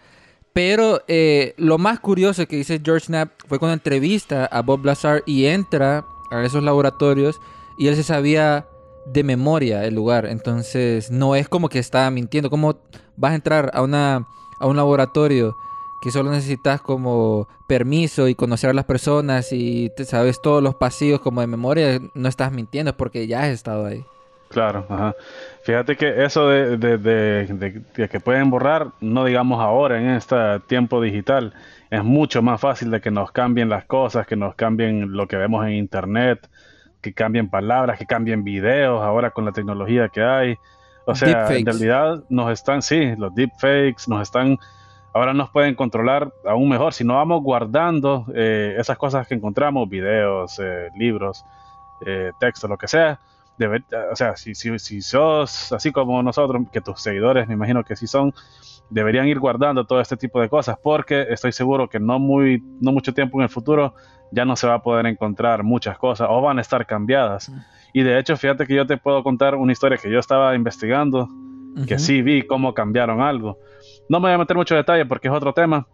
[0.52, 5.22] Pero eh, lo más curioso que dice George Knapp fue cuando entrevista a Bob Lazar
[5.24, 7.40] y entra a esos laboratorios
[7.78, 8.66] y él se sabía
[9.06, 10.26] de memoria el lugar.
[10.26, 12.50] Entonces no es como que estaba mintiendo.
[12.50, 12.76] ¿Cómo
[13.16, 14.26] vas a entrar a, una,
[14.60, 15.56] a un laboratorio
[16.02, 20.74] que solo necesitas como permiso y conocer a las personas y te sabes todos los
[20.74, 22.00] pasillos como de memoria?
[22.14, 24.04] No estás mintiendo porque ya has estado ahí.
[24.48, 25.14] Claro, ajá.
[25.62, 30.10] Fíjate que eso de, de- de- de- de que pueden borrar, no digamos ahora en
[30.10, 30.36] este
[30.66, 31.54] tiempo digital,
[31.90, 35.36] es mucho más fácil de que nos cambien las cosas, que nos cambien lo que
[35.36, 36.50] vemos en internet,
[37.00, 40.56] que cambien palabras, que cambien videos ahora con la tecnología que hay.
[41.06, 41.28] O sea,
[41.60, 44.58] en realidad nos están, sí, los deepfakes nos están,
[45.12, 46.92] ahora nos pueden controlar aún mejor.
[46.94, 51.44] Si no vamos guardando eh, esas cosas que encontramos, videos, eh, libros,
[52.06, 53.20] eh, textos, lo que sea,
[53.58, 57.84] debe- o sea, si, si, si sos así como nosotros, que tus seguidores, me imagino
[57.84, 58.32] que sí son,
[58.90, 62.92] deberían ir guardando todo este tipo de cosas, porque estoy seguro que no muy, no
[62.92, 63.94] mucho tiempo en el futuro
[64.34, 67.50] ya no se va a poder encontrar muchas cosas o van a estar cambiadas.
[67.92, 71.28] Y de hecho, fíjate que yo te puedo contar una historia que yo estaba investigando,
[71.86, 73.58] que sí vi cómo cambiaron algo.
[74.08, 75.86] No me voy a meter mucho detalle porque es otro tema,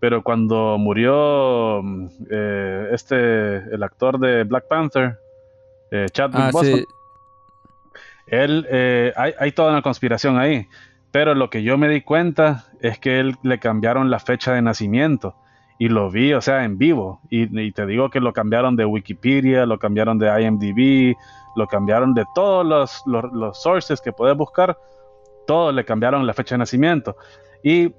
[0.00, 5.18] pero cuando murió mm, eh, este, el actor de Black Panther,
[5.90, 6.86] eh, Chadwick Ah, Boseman, sí.
[8.28, 10.66] él, eh, hay, hay toda una conspiración ahí,
[11.12, 14.62] pero lo que yo me di cuenta es que él le cambiaron la fecha de
[14.62, 15.34] nacimiento
[15.78, 17.20] y lo vi, o sea, en vivo.
[17.30, 21.16] Y, y te digo que lo cambiaron de Wikipedia, lo cambiaron de IMDb,
[21.54, 24.76] lo cambiaron de todos los, los, los sources que puedes buscar,
[25.46, 27.16] todos le cambiaron la fecha de nacimiento.
[27.68, 27.92] Y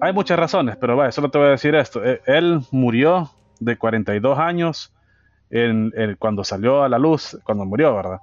[0.00, 2.04] hay muchas razones, pero vaya, solo te voy a decir esto.
[2.04, 4.92] Eh, Él murió de 42 años
[5.50, 8.18] en, en- cuando salió a la luz, cuando murió, ¿verdad?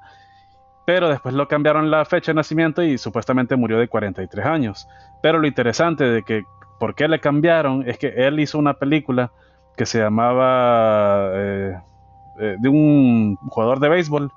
[0.86, 4.86] Pero después lo cambiaron la fecha de nacimiento y supuestamente murió de 43 años.
[5.22, 6.44] Pero lo interesante de que,
[6.82, 7.88] ¿por qué le cambiaron?
[7.88, 9.32] Es que él hizo una película
[9.78, 11.80] que se llamaba eh,
[12.42, 14.32] eh, de un jugador de béisbol,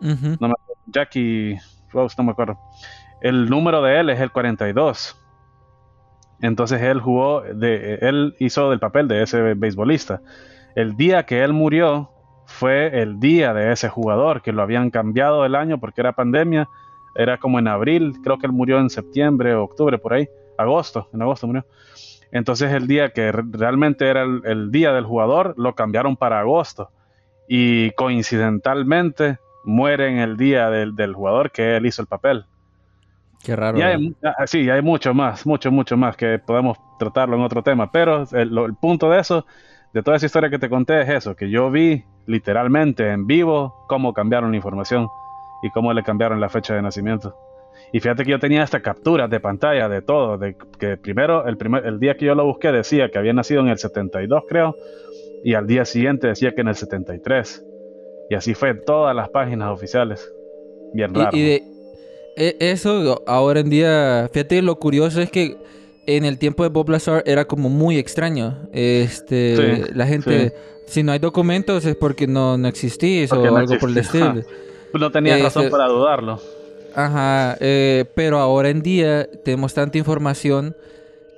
[0.00, 0.36] Ujú.
[0.40, 1.58] no me acuerdo, Jackie
[1.92, 2.58] Rose, no me acuerdo.
[3.20, 5.20] El número de él es el 42.
[6.40, 10.20] Entonces él jugó, él hizo del papel de ese beisbolista.
[10.74, 12.10] El día que él murió
[12.46, 16.68] fue el día de ese jugador, que lo habían cambiado el año porque era pandemia.
[17.16, 20.28] Era como en abril, creo que él murió en septiembre o octubre, por ahí.
[20.58, 21.64] Agosto, en agosto murió.
[22.32, 26.90] Entonces el día que re- realmente era el, día del jugador, lo cambiaron para agosto.
[27.48, 32.44] Y coincidentalmente muere en el día del jugador que él hizo el papel.
[33.44, 33.78] Qué raro.
[33.78, 37.62] Y hay, ah, sí, hay mucho más, mucho, mucho más que podemos tratarlo en otro
[37.62, 39.44] tema, pero el, punto de eso,
[39.92, 43.84] de toda esa historia que te conté es eso, que yo vi literalmente en vivo
[43.86, 45.08] cómo cambiaron la información
[45.62, 47.36] y cómo le cambiaron la fecha de nacimiento.
[47.92, 51.58] Y fíjate que yo tenía hasta capturas de pantalla de todo, de que primero, el,
[51.58, 54.74] primer, el día que yo lo busqué decía que había nacido en el 72, creo,
[55.44, 57.62] y al día siguiente decía que en el 73.
[58.30, 60.32] Y así fue en todas las páginas oficiales.
[60.94, 61.36] Bien raro.
[61.36, 61.73] Y, y de
[62.36, 65.56] eso ahora en día, fíjate, lo curioso es que
[66.06, 68.68] en el tiempo de Bob Lazar era como muy extraño.
[68.72, 70.54] Este, Sí, la gente,
[70.86, 73.98] si no hay documentos es porque no, no existís Porque o no algo por el
[73.98, 74.42] estilo.
[74.92, 76.40] no tenías eh, razón eh, para dudarlo.
[76.94, 80.76] Ajá, eh, pero ahora en día tenemos tanta información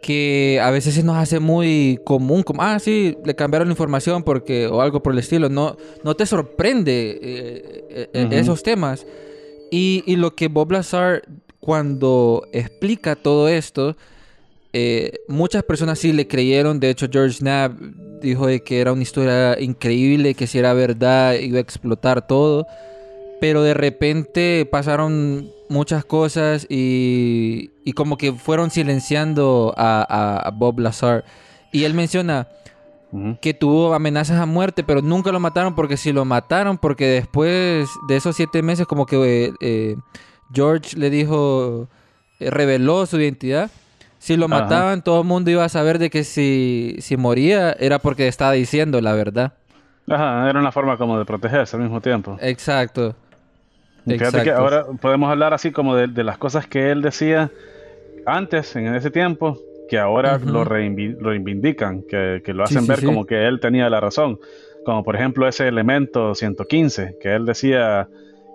[0.07, 4.23] que a veces se nos hace muy común, como, ah, sí, le cambiaron la información
[4.23, 9.05] porque, o algo por el estilo, no, no te sorprende eh, eh, eh, esos temas.
[9.79, 11.23] Y, lo que Bob Lazar,
[11.61, 13.95] cuando explica todo esto,
[14.73, 17.79] eh, muchas personas sí le creyeron, de hecho George Knapp
[18.23, 22.67] dijo de que era una historia increíble, que si era verdad iba a explotar todo
[23.39, 31.23] pero de repente pasaron muchas cosas y, y como que fueron silenciando a Bob Lazar.
[31.71, 32.49] Y él menciona
[33.41, 37.89] Que tuvo amenazas a muerte, pero nunca lo mataron porque si lo mataron, porque después
[38.09, 39.17] de esos siete meses como que
[39.47, 39.97] eh, eh,
[40.53, 41.89] George le dijo,
[42.41, 43.71] eh, reveló su identidad.
[44.19, 44.61] Si lo Ajá.
[44.61, 48.53] mataban, todo el mundo iba a saber de que si, si moría era porque estaba
[48.53, 49.55] diciendo la verdad.
[50.09, 52.37] Ajá, era una forma como de protegerse al mismo tiempo.
[52.41, 53.15] Exacto.
[54.07, 57.51] Fíjate que ahora podemos hablar así como de, de las cosas que él decía
[58.27, 63.07] antes, en ese tiempo, que ahora lo, reivindican, que, que lo hacen sí, ver sí.
[63.07, 64.39] como que él tenía la razón.
[64.85, 68.09] Como por ejemplo ese elemento 115, que él decía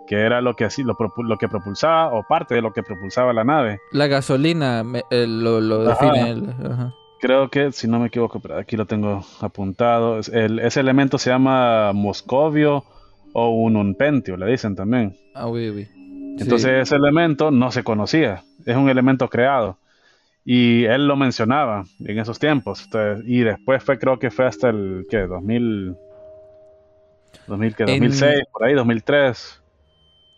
[0.07, 3.79] que era lo que, lo, que propulsaba o parte de lo que propulsaba la nave.
[3.91, 6.05] La gasolina me- eh, lo, lo Ajá.
[6.05, 6.49] define él.
[6.69, 6.93] Ajá.
[7.19, 10.19] Creo que, si no me equivoco, pero aquí lo tengo apuntado.
[10.33, 12.83] el- ese elemento se llama Moscovio
[13.33, 15.15] o un unpentio, le dicen también.
[15.35, 15.85] Ah, oui, oui.
[15.85, 16.43] Sí.
[16.43, 19.77] Entonces ese elemento no se conocía, es un elemento creado.
[20.43, 22.83] Y él lo mencionaba en esos tiempos.
[22.85, 25.19] Entonces, y después fue, creo que fue hasta el, ¿qué?
[25.27, 25.95] 2000,
[27.47, 27.83] 2000 ¿qué?
[27.83, 29.61] En- 2006, por ahí, 2003.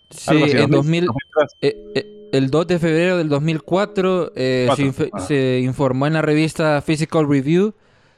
[0.10, 1.52] Sí, algo así, en 2000, 2000, 2003.
[1.62, 5.26] eh, eh, el 2 de febrero del 2004 eh, se, inf- ajá.
[5.26, 7.74] se informó en la revista Physical Review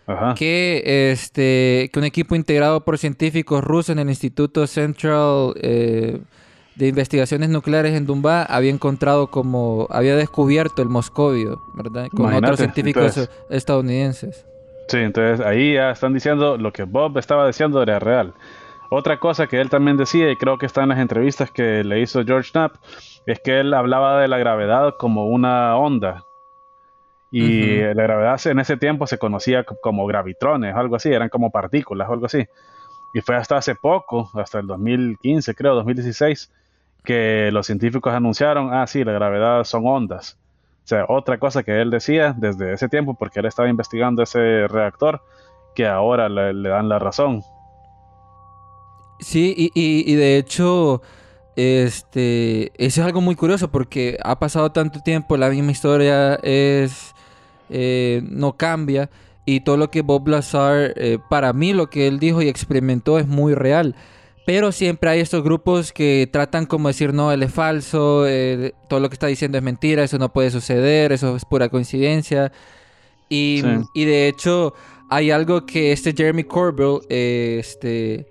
[0.07, 0.33] Ajá.
[0.35, 6.19] que, este, que un equipo integrado por científicos rusos en el Instituto Central eh,
[6.75, 12.09] de Investigaciones Nucleares en Dumba había encontrado como, había descubierto el moscovio, ¿verdad?
[12.09, 13.29] Con Imagínate, otros científicos entonces.
[13.49, 14.45] estadounidenses.
[14.87, 18.33] Sí, entonces ahí ya están diciendo lo que Bob estaba diciendo era real.
[18.91, 22.01] Otra cosa que él también decía, y creo que está en las entrevistas que le
[22.01, 22.75] hizo George Knapp,
[23.25, 26.23] es que él hablaba de la gravedad como una onda.
[27.31, 31.51] Y la gravedad en ese tiempo se conocía co- como gravitrones, algo así, eran como
[31.51, 32.45] partículas o algo así.
[33.13, 36.51] Y fue hasta hace poco, hasta el 2015, creo, 2016,
[37.05, 40.37] que los científicos anunciaron, ah, sí, la gravedad son ondas.
[40.83, 44.67] O sea, otra cosa que él decía desde ese tiempo, porque él estaba investigando ese
[44.67, 45.21] reactor,
[45.73, 47.41] que ahora le, dan la razón.
[49.19, 51.01] Sí, y de hecho,
[51.55, 57.15] este, eso es algo muy curioso porque ha pasado tanto tiempo, la misma historia es,
[57.69, 59.09] eh, no cambia
[59.45, 63.19] y todo lo que Bob Lazar, eh, para mí lo que él dijo y experimentó
[63.19, 63.95] es muy real.
[64.45, 68.99] Pero siempre hay estos grupos que tratan como decir, no, él es falso, eh, todo
[68.99, 72.51] lo que está diciendo es mentira, eso no puede suceder, eso es pura coincidencia.
[73.27, 73.67] Y, Sí.
[73.95, 74.75] y de hecho,
[75.09, 78.27] hay algo que este Jeremy Corbell, eh, este...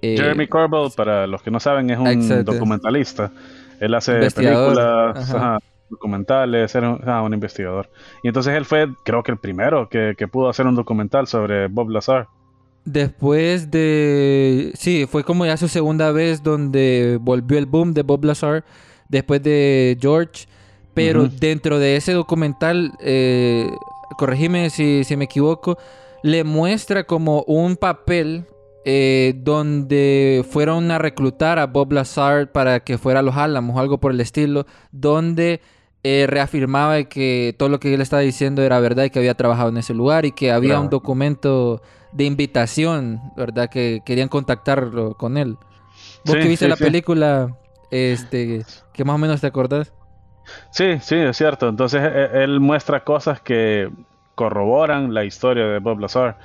[0.00, 2.52] eh, Jeremy Corbell, para los que no saben, es un Exacto.
[2.52, 3.30] documentalista.
[3.78, 5.36] Él hace películas, ajá.
[5.36, 5.58] ajá,
[5.90, 7.90] documentales, era un, un investigador.
[8.22, 11.66] Y entonces él fue, creo que el primero que, que pudo hacer un documental sobre
[11.66, 12.28] Bob Lazar.
[12.84, 14.72] Después de...
[14.74, 18.64] Sí, fue como ya su segunda vez donde volvió el boom de Bob Lazar,
[19.08, 20.46] después de George.
[20.94, 23.70] Pero dentro de ese documental, eh,
[24.18, 25.78] corregime si, si me equivoco,
[26.22, 28.44] le muestra como un papel
[28.84, 33.78] eh, donde fueron a reclutar a Bob Lazar para que fuera a los Álamos o
[33.78, 35.60] algo por el estilo, donde
[36.04, 39.68] eh, reafirmaba que todo lo que él estaba diciendo era verdad y que había trabajado
[39.68, 40.82] en ese lugar y que había Claro.
[40.82, 41.80] un documento
[42.12, 43.68] de invitación, ¿verdad?
[43.70, 45.56] Que querían contactarlo con él.
[46.24, 46.84] Vos Sí, que viste sí, la sí.
[46.84, 47.56] película,
[47.90, 49.92] este, que más o menos te acordás.
[50.70, 51.68] Sí, sí, es cierto.
[51.68, 53.88] Entonces e- él muestra cosas que
[54.34, 56.36] corroboran la historia de Bob Lazar.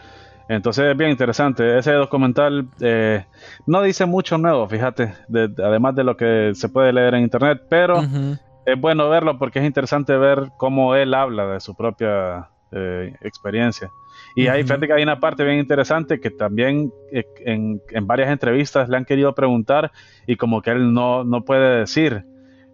[0.50, 1.78] Entonces es bien interesante.
[1.78, 3.26] Ese documental eh,
[3.66, 7.64] no dice mucho nuevo, fíjate, de- además de lo que se puede leer en internet,
[7.70, 8.04] pero.
[8.68, 13.90] Es bueno verlo porque es interesante ver cómo él habla de su propia eh, experiencia.
[14.36, 14.68] Y ahí Ujú.
[14.68, 18.98] fíjate que hay una parte bien interesante que también eh, en, en varias entrevistas le
[18.98, 19.94] han querido preguntar
[20.28, 22.26] y como que él no, no puede decir.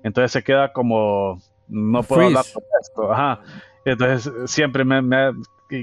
[0.02, 2.40] Entonces se queda como, no puedo Freeze.
[2.40, 3.14] hablar sobre esto.
[3.14, 3.42] Ajá.
[3.86, 5.32] Entonces siempre me,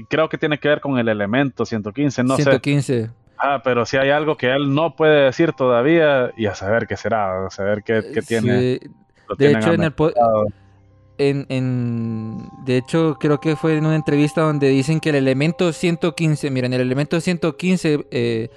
[0.09, 2.43] creo que tiene que ver con el elemento 115, no sé.
[2.43, 3.09] 115.
[3.37, 6.97] Ah, pero si hay algo que él no puede decir todavía y a saber qué
[6.97, 8.59] será, a saber qué, qué tiene.
[8.59, 8.79] Sí,
[9.37, 9.91] De hecho, en el
[11.17, 15.71] en, en- de hecho, creo que fue en una entrevista donde dicen que el elemento
[15.71, 18.49] 115, miren, el elemento 115 eh,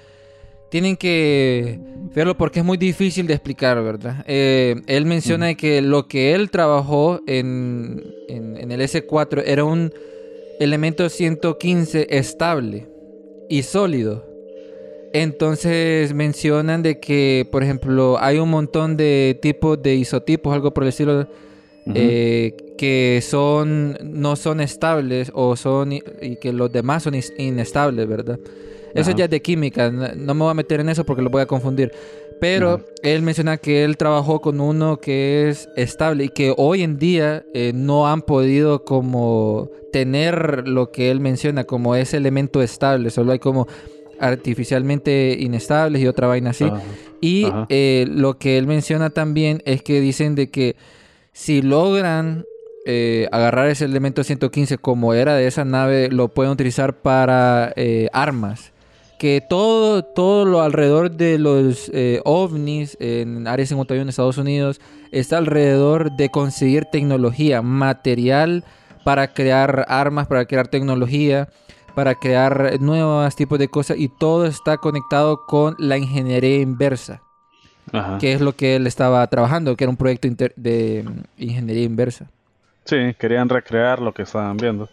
[0.71, 1.79] tienen que
[2.15, 4.23] verlo porque es muy difícil de explicar, ¿verdad?
[4.27, 9.63] Eh, él menciona de que lo que él trabajó en, en- en el S4 era
[9.63, 9.93] un
[10.59, 12.87] elemento 115 estable
[13.49, 14.25] y sólido.
[15.17, 20.83] Entonces mencionan de que, por ejemplo, hay un montón de tipos de isotipos, algo por
[20.83, 21.93] el estilo, Ujú.
[21.95, 26.01] eh, que son no son estables o son y
[26.41, 28.37] que los demás son inestables, ¿verdad?
[28.93, 29.19] Eso Ajá.
[29.19, 31.43] ya es de química, no, no me voy a meter en eso porque lo voy
[31.43, 31.93] a confundir.
[32.41, 32.85] Pero Ajá.
[33.01, 37.45] él menciona que él trabajó con uno que es estable y que hoy en día
[37.53, 43.31] eh, no han podido como tener lo que él menciona como ese elemento estable, solo
[43.31, 43.65] hay como
[44.19, 46.65] artificialmente inestables y otra vaina así.
[46.65, 46.81] Ajá.
[47.21, 47.65] Y Ajá.
[47.69, 50.75] eh, lo que él menciona también es que dicen de que
[51.31, 52.45] si logran
[52.85, 58.09] eh, agarrar ese elemento 115 como era de esa nave, lo pueden utilizar para eh,
[58.13, 58.71] armas.
[59.17, 61.89] Que todo, todo lo alrededor de los
[62.25, 68.65] ovnis en Área 51 en Estados Unidos está alrededor de conseguir tecnología, material
[69.05, 71.47] para crear armas, para crear tecnología,
[71.95, 77.21] para crear nuevos tipos de cosas y todo está conectado con la ingeniería inversa
[77.91, 78.17] Ajá.
[78.19, 81.05] que es lo que él estaba trabajando, que era un proyecto de
[81.37, 82.29] ingeniería inversa.
[82.83, 84.89] Sí, querían recrear lo que estaban viendo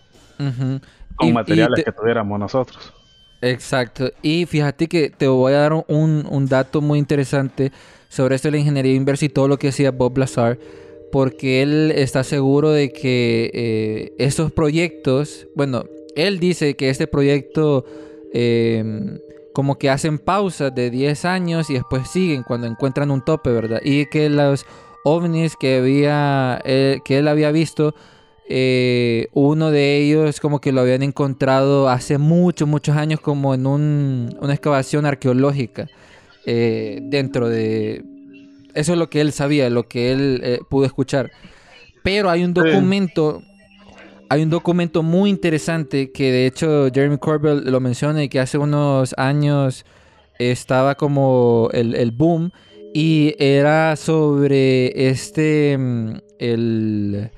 [1.16, 2.92] con Y- y materiales te- que tuviéramos nosotros.
[3.40, 4.10] Exacto.
[4.22, 7.72] Y fíjate que te voy a dar un, un dato muy interesante
[8.08, 10.58] sobre esto de la ingeniería inversa y todo lo que decía Bob Lazar,
[11.10, 15.84] porque él está seguro de que eh, estos proyectos, bueno,
[16.16, 17.84] él dice que este proyecto
[18.34, 19.18] eh,
[19.52, 23.80] como que hacen pausas de 10 años y después siguen cuando encuentran un tope, ¿verdad?
[23.84, 24.64] Y que los
[25.04, 27.94] ovnis que había eh, que él había visto
[28.48, 33.66] eh, uno de ellos como que lo habían encontrado hace muchos, muchos años como en
[33.66, 35.88] un- una excavación arqueológica
[36.44, 38.02] eh, dentro de...
[38.74, 41.30] Eso es lo que él sabía, lo que él pudo escuchar.
[42.02, 42.70] Pero hay un Sí.
[44.32, 48.56] Hay un documento muy interesante que de hecho Jeremy Corbell lo menciona y que hace
[48.56, 49.84] unos años
[50.38, 52.50] estaba como el, el boom
[52.94, 57.30] y era sobre este, mm, el,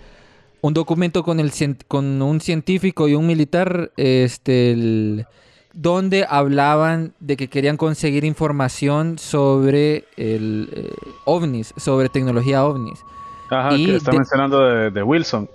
[0.61, 1.51] un documento con, el,
[1.89, 5.27] con un científico y un militar, este, el-
[5.73, 10.91] donde hablaban de que querían conseguir información sobre el eh,
[11.25, 13.01] ovnis, sobre tecnología ovnis.
[13.51, 15.49] Ajá, Y que está de- mencionando de, de Wilson.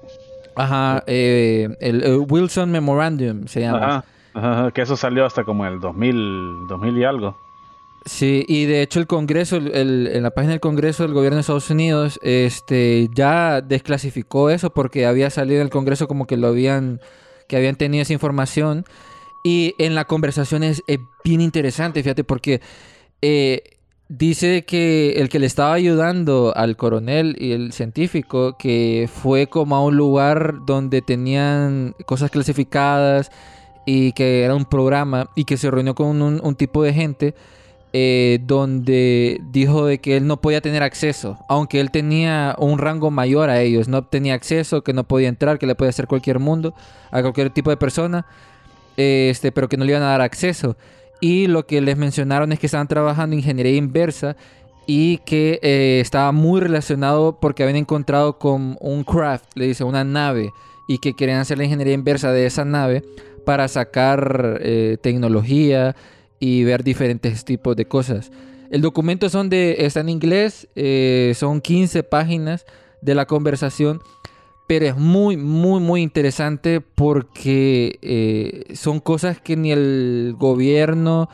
[0.62, 3.86] Ajá, eh, el, Wilson Memorandum se llama.
[3.86, 7.38] Ajá, ajá, que eso salió hasta como el 2000, 2000 y algo.
[8.05, 11.36] Sí, y de hecho el Congreso, el- el- en la página del Congreso del gobierno
[11.36, 16.38] de Estados Unidos, este, ya desclasificó eso porque había salido en el Congreso como que
[16.38, 17.01] lo habían,
[17.47, 18.86] que habían tenido esa información.
[19.43, 22.62] Y en la conversación es, es bien interesante, fíjate, porque
[23.22, 23.64] eh,
[24.10, 29.76] dice que el que le estaba ayudando al coronel y el científico, que fue como
[29.76, 33.32] a un lugar donde tenían cosas clasificadas
[33.86, 37.36] y que era un programa y que se reunió con un, tipo de gente
[37.93, 43.12] eh, donde dijo de que él no podía tener acceso, aunque él tenía un rango
[43.12, 46.39] mayor a ellos, no tenía acceso, que no podía entrar, que le podía hacer cualquier
[46.39, 46.74] mundo,
[47.12, 48.26] a cualquier tipo de persona,
[48.97, 50.76] este, pero que no le iban a dar acceso.
[51.22, 54.36] Y lo que les mencionaron es que estaban trabajando en ingeniería inversa
[54.88, 60.03] y que eh, estaba muy relacionado porque habían encontrado con un craft, le dice, una
[60.03, 60.51] nave,
[60.88, 63.03] y que querían hacer la ingeniería inversa de esa nave
[63.45, 65.95] para sacar eh, tecnología
[66.39, 68.32] y ver diferentes tipos de cosas.
[68.72, 72.65] El documento son de, está en inglés, eh, son 15 páginas
[73.01, 74.01] de la conversación,
[74.70, 81.28] pero es muy, muy, muy interesante porque eh, son cosas que ni el gobierno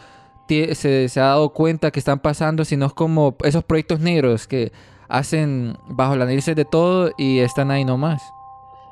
[0.47, 4.71] se, se ha dado cuenta que están pasando, sino es como esos proyectos negros que
[5.09, 8.23] hacen bajo la nariz de todo y están ahí nomás.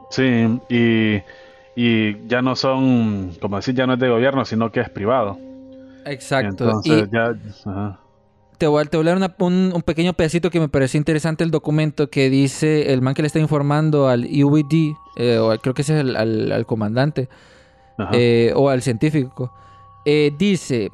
[0.10, 1.22] Sí, y,
[1.78, 5.38] y ya no son, como decir, ya no es de gobierno, sino que es privado.
[6.06, 6.66] Exacto.
[6.66, 7.34] Entonces y ya,
[7.66, 8.03] ajá.
[8.64, 10.98] Te voy a, te voy a leer una- un, un pequeño pedacito que me pareció
[10.98, 15.58] interesante el documento que dice el man que le está informando al UED, eh, o
[15.60, 17.28] creo que ese es el, al, al comandante,
[18.14, 19.52] eh, o al científico.
[20.06, 20.90] Eh, dice,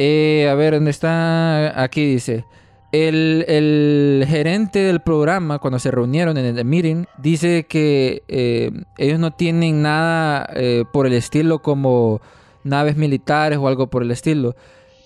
[0.00, 1.80] a ver, ¿dónde está?
[1.80, 2.44] Aquí dice,
[2.90, 9.18] el, el gerente del programa, cuando se reunieron en el meeting, dice que eh, ellos
[9.20, 12.20] no tienen nada eh, por el estilo como
[12.64, 14.56] naves militares o algo por el estilo.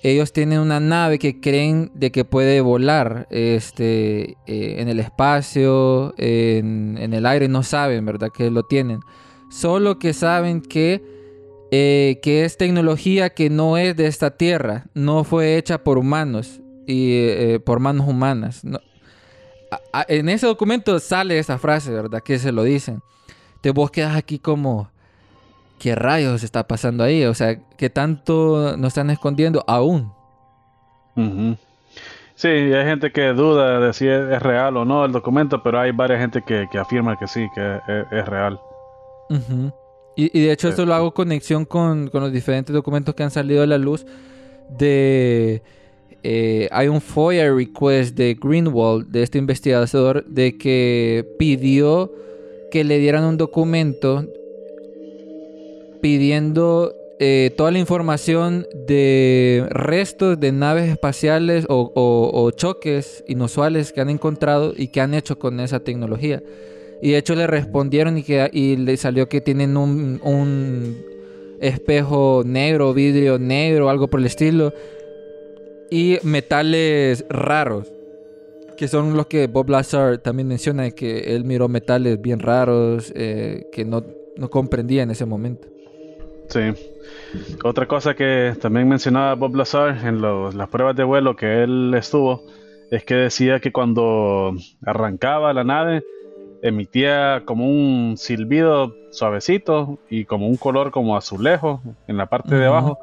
[0.05, 6.13] Ellos tienen una nave que creen de que puede volar este, eh, en el espacio,
[6.19, 8.31] en, el aire, no saben, ¿verdad?
[8.37, 9.01] Que lo tienen.
[9.49, 11.03] Solo que saben que
[11.75, 16.61] eh, que es tecnología que no es de esta tierra, no fue hecha por humanos
[16.87, 18.63] y eh, por manos humanas.
[20.09, 22.23] En ese documento sale esa frase, ¿verdad?
[22.23, 23.01] Que se lo dicen.
[23.63, 24.91] Te vos quedas aquí como,
[25.83, 27.25] ¿qué rayos está pasando ahí?
[27.25, 30.13] O sea, ¿qué tanto nos están escondiendo aún?
[32.37, 35.81] Sí, hay gente que duda de si es, es real o no el documento, pero
[35.81, 38.61] hay varias gente que, que afirma que sí, que es, es real.
[40.15, 40.71] Y de hecho Sí.
[40.71, 44.07] esto lo hago conexión con, con los diferentes documentos que han salido a la luz
[44.69, 45.63] de...
[46.23, 52.13] eh, hay un FOIA request de Greenwald, de este investigador, de que pidió
[52.71, 54.27] que le dieran un documento
[56.03, 64.11] pidiendo eh, toda la información de restos de naves espaciales o, choques inusuales que han
[64.11, 66.43] encontrado y que han hecho con esa tecnología.
[67.01, 71.01] Y de hecho le respondieron y, que, y le salió que tienen un,
[71.61, 74.75] espejo negro, vidrio negro, algo por el estilo.
[75.93, 77.93] Y metales raros.
[78.77, 83.69] Que son los que Bob Lazar también menciona, que él miró metales bien raros eh,
[83.71, 84.05] que no,
[84.37, 85.72] no comprendía en ese momento.
[86.53, 86.73] Sí.
[87.65, 91.95] Otra cosa que también mencionaba Bob Lazar en los- las pruebas de vuelo que él
[91.97, 92.43] estuvo,
[92.91, 96.03] es que decía que cuando arrancaba la nave,
[96.63, 102.67] emitía como un silbido suavecito y como un color como azulejo en la parte de
[102.67, 102.99] abajo.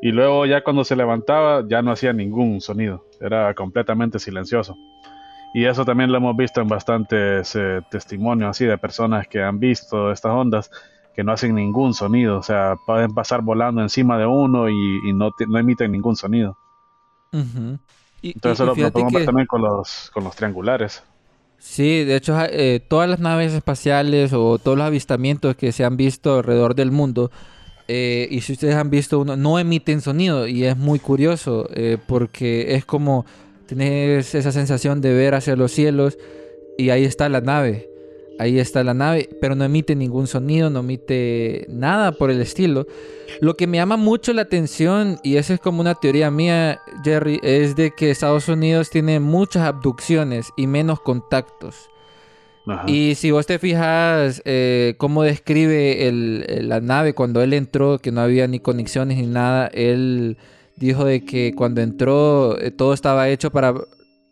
[0.00, 4.76] Y luego ya cuando se levantaba ya no hacía ningún sonido, era completamente silencioso.
[5.54, 9.58] Y eso también lo hemos visto en bastantes eh, testimonios así de personas que han
[9.58, 10.70] visto estas ondas
[11.18, 15.12] que no hacen ningún sonido, o sea, pueden pasar volando encima de uno y, y
[15.12, 16.56] no, emiten ningún sonido.
[18.22, 21.02] Y, Entonces y- lo, podemos ver también con los, con los triangulares.
[21.58, 25.96] Sí, de hecho, eh, todas las naves espaciales o todos los avistamientos que se han
[25.96, 27.30] visto alrededor del mundo,
[27.88, 31.98] eh, y si ustedes han visto uno, no emiten sonido y es muy curioso eh,
[32.06, 33.26] porque es como
[33.66, 36.18] tenés esa sensación de ver hacia los cielos
[36.78, 37.90] y ahí está la nave,
[38.38, 42.86] ahí está la nave, pero no emite ningún sonido, no emite nada por el estilo.
[43.40, 47.40] Lo que me llama mucho la atención, y esa es como una teoría mía, Jerry,
[47.42, 51.74] es de que Estados Unidos tiene muchas abducciones y menos contactos.
[52.66, 52.84] Ajá.
[52.86, 57.98] Y si vos te fijas eh, cómo describe el- el- la nave cuando él entró,
[57.98, 60.36] que no había ni conexiones ni nada, él
[60.76, 63.74] dijo de que cuando entró eh, todo estaba hecho para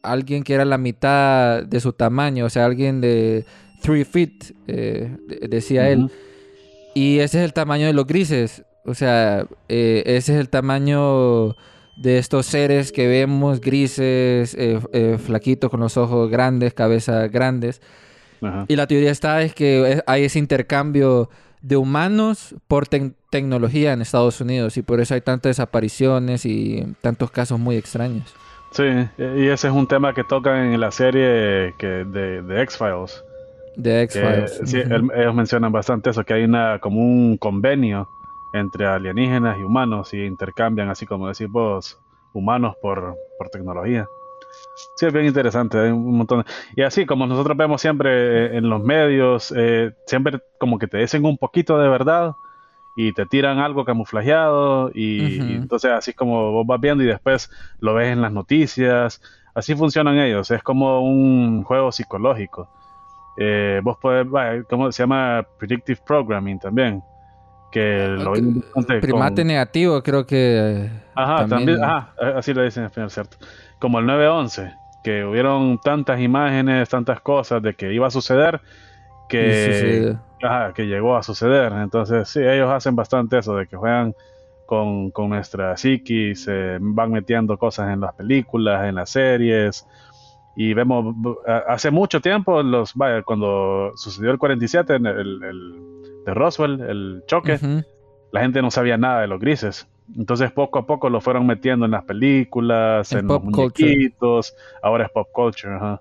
[0.03, 3.45] alguien que era la mitad de su tamaño, o sea, alguien de
[3.83, 6.11] 3 feet, eh, de- decía él.
[6.95, 8.65] Y ese es el tamaño de los grises.
[8.85, 11.55] O sea, eh, ese es el tamaño
[11.97, 17.81] de estos seres que vemos, grises, eh, flaquitos con los ojos grandes, cabezas grandes.
[18.69, 21.31] Y la teoría está es que hay ese intercambio
[21.63, 26.85] de humanos por tec- tecnología en Estados Unidos y por eso hay tantas desapariciones y
[27.01, 28.33] tantos casos muy extraños.
[28.73, 28.85] Sí,
[29.19, 33.25] y ese es un tema que tocan en la serie que de, de X-Files.
[33.77, 34.61] De X-Files.
[34.65, 38.09] sí, ellos mencionan bastante eso, que hay una como un convenio
[38.53, 42.01] entre alienígenas y humanos y intercambian, así como decís vos,
[42.33, 44.09] humanos por, por tecnología.
[44.97, 46.45] Sí, es bien interesante, hay un montón.
[46.75, 50.99] Y así como nosotros vemos siempre eh, en los medios, eh, siempre como que te
[50.99, 52.35] dicen un poquito de verdad
[52.97, 57.51] y te tiran algo camuflajeado y, entonces así es como vos vas viendo y después
[57.81, 59.21] lo ves en las noticias.
[59.55, 62.69] Así funcionan ellos, es como un juego psicológico.
[63.39, 64.27] Eh, vos podés,
[64.69, 65.47] ¿cómo se llama?
[65.59, 67.03] Predictive Programming también.
[67.73, 70.37] Que lo Ok, vimos bastante Primate con- negativo, creo que.
[70.87, 73.37] eh, Ajá, también, ajá, eh, así lo dicen al final, ¿cierto?
[73.79, 74.73] Como el 9-11,
[75.03, 78.61] que hubieron tantas imágenes, tantas cosas de que iba a suceder,
[79.29, 81.73] que, ajá, que llegó a suceder.
[81.73, 84.15] Entonces, sí, ellos hacen bastante eso, de que juegan
[84.67, 89.87] con, con nuestra psiquis, se van metiendo cosas en las películas, en las series.
[90.57, 91.15] Y vemos,
[91.69, 95.75] hace mucho tiempo, los, vaya, cuando sucedió el 47, en el, el
[96.25, 97.59] de Roswell, el choque,
[98.33, 99.87] la gente no sabía nada de los grises.
[100.17, 103.89] Entonces poco a poco lo fueron metiendo en las películas, En en, los pop culture.
[103.91, 105.75] muñequitos, ahora es pop culture.
[105.75, 106.01] ajá.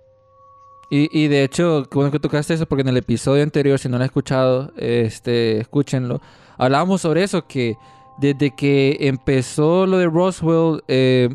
[0.89, 3.97] Y, y de hecho, bueno que tocaste eso, porque en el episodio anterior, si no
[3.97, 6.21] lo han escuchado, este, escúchenlo.
[6.57, 7.75] Hablábamos sobre eso, que
[8.19, 11.29] desde que empezó lo de Roswell, eh,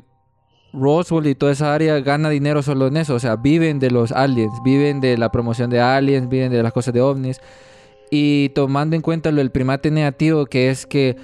[0.72, 3.14] Roswell y toda esa área gana dinero solo en eso.
[3.14, 6.72] O sea, viven de los aliens, viven de la promoción de aliens, viven de las
[6.72, 7.40] cosas de ovnis.
[8.10, 11.16] Y tomando en cuenta lo del primate negativo, que es que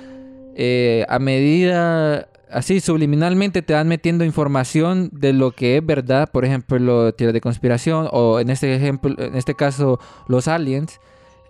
[0.54, 6.44] eh, a medida, así subliminalmente te van metiendo información de lo que es verdad, por
[6.44, 11.00] ejemplo, teorías de conspiración, o en este ejemplo, en este caso, los aliens,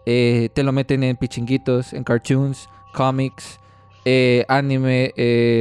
[0.07, 3.61] eh, te lo meten en pichinguitos, en cartoons, cómics,
[4.07, 5.13] eh, anime,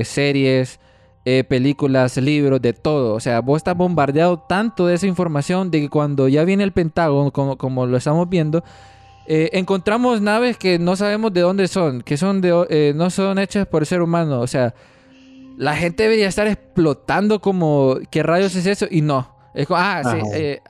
[0.05, 0.79] series,
[1.27, 3.15] eh, películas, libros, de todo.
[3.15, 6.71] O sea, vos estás bombardeado tanto de esa información de que cuando ya viene el
[6.71, 8.63] Pentágono, como, como lo estamos viendo,
[9.25, 13.39] eh, encontramos naves que no sabemos de dónde son, que son de, eh, no son
[13.39, 14.39] hechas por el ser humano.
[14.39, 14.75] O sea,
[15.57, 18.85] la gente debería estar explotando como, ¿qué rayos es eso?
[18.89, 19.35] Y no.
[19.55, 20.61] Es como, ah, sí, eh,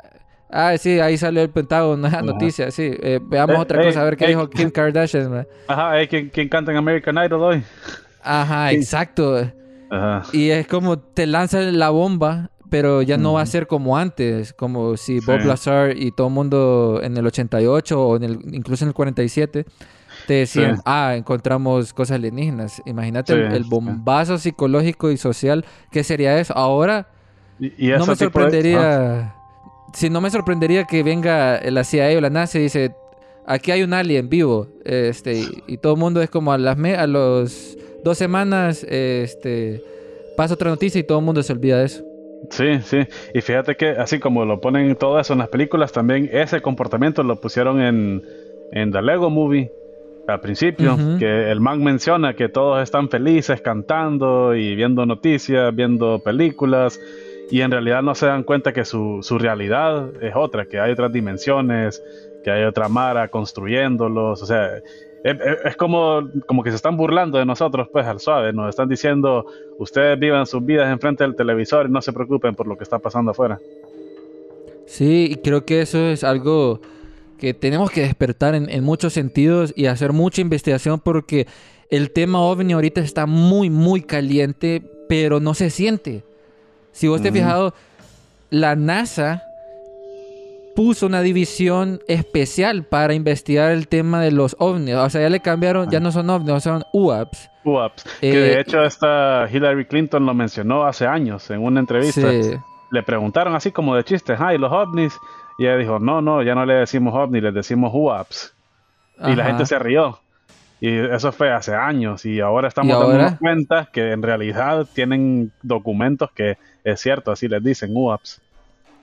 [0.49, 2.95] ah, sí, ahí salió el Pentágono, una noticia, sí.
[3.23, 5.29] veamos otra cosa, a ver qué dijo Kim Kardashian.
[5.29, 5.47] man.
[5.67, 7.63] Ajá, ¿quién, quién canta en American Idol hoy?
[8.23, 9.51] Ajá, exacto.
[9.89, 10.23] Ajá.
[10.33, 13.51] Y es como te lanzan la bomba, pero ya no va a Ujú.
[13.51, 15.47] ser como antes, como si Bob Sí.
[15.47, 19.65] Lazar y todo el mundo en el 88 o en el, incluso en el 47
[20.27, 20.81] te decían, Sí.
[20.85, 22.81] ah, encontramos cosas alienígenas.
[22.85, 26.53] Imagínate Sí, el, bombazo psicológico y social que sería eso.
[26.57, 27.07] Ahora
[27.59, 29.35] Y, y no me de- sorprendería,
[29.93, 32.95] si no me sorprendería que venga la CIA o la NASA y dice,
[33.45, 36.75] aquí hay un alien vivo, este, y, y todo el mundo es como a las
[36.77, 39.83] me- a los dos semanas, este,
[40.37, 42.03] pasa otra noticia y todo el mundo se olvida de eso.
[42.51, 42.99] Sí, sí.
[43.33, 47.23] Y fíjate que así como lo ponen todo eso en las películas, también ese comportamiento
[47.23, 48.21] lo pusieron en,
[48.71, 49.71] en The Lego Movie
[50.27, 51.17] al principio, Ujú.
[51.17, 56.99] que el man menciona que todos están felices cantando y viendo noticias, viendo películas,
[57.49, 60.91] y en realidad no se dan cuenta que su, su realidad es otra, que hay
[60.91, 62.03] otras dimensiones,
[62.43, 64.81] que hay otra Mara construyéndolos, o sea,
[65.25, 69.47] es, como, como que se están burlando de nosotros, pues al suave, nos están diciendo,
[69.79, 72.99] ustedes vivan sus vidas enfrente del televisor y no se preocupen por lo que está
[72.99, 73.59] pasando afuera.
[74.85, 76.79] Sí, y creo que eso es algo
[77.39, 81.47] que tenemos que despertar en, en muchos sentidos y hacer mucha investigación porque
[81.89, 86.23] el tema ovni ahorita está muy, muy caliente, pero no se siente.
[86.91, 87.73] Si vos te has fijado,
[88.51, 89.43] la NASA
[90.75, 94.95] puso una división especial para investigar el tema de los ovnis.
[94.95, 97.49] O sea, ya le cambiaron, ya no son ovnis, son UAPs.
[97.63, 102.29] UAPs, que Eh, de hecho esta Hillary Clinton lo mencionó hace años en una entrevista.
[102.29, 102.51] Sí.
[102.91, 105.17] Le preguntaron así como de chistes, ah, ¿y los ovnis?
[105.57, 108.53] Y ella dijo, no, no, ya no le decimos ovnis, les decimos UAPs.
[109.19, 109.51] Y la Ajá.
[109.51, 110.19] gente se rió.
[110.81, 113.07] Y eso fue hace años y ahora estamos ¿Y ahora?
[113.07, 118.41] dándonos cuenta que en realidad tienen documentos que es cierto, así les dicen UAPs.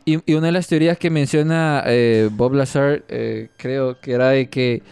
[0.05, 4.29] Y, y una de las teorías que menciona eh, Bob Lazar, eh, creo que era
[4.31, 4.83] de que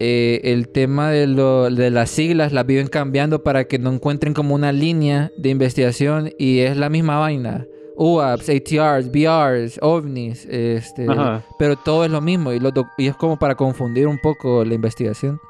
[0.00, 4.34] eh, el tema de, lo- de las siglas las viven cambiando para que no encuentren
[4.34, 7.64] como una línea de investigación y es la misma vaina.
[8.00, 11.42] UAPs, ATRs, BRs, ovnis, este, Ajá.
[11.58, 12.60] pero todo es lo mismo y,
[12.96, 15.40] y es como para confundir un poco la investigación.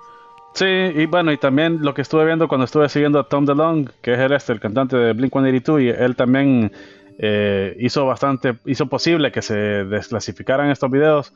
[0.54, 3.90] Sí, y bueno, y también lo que estuve viendo cuando estuve siguiendo a Tom DeLonge,
[4.00, 6.72] que es el, este, el cantante de Blink-182, y él también
[7.18, 11.32] eh, hizo bastante, hizo posible que se desclasificaran estos videos.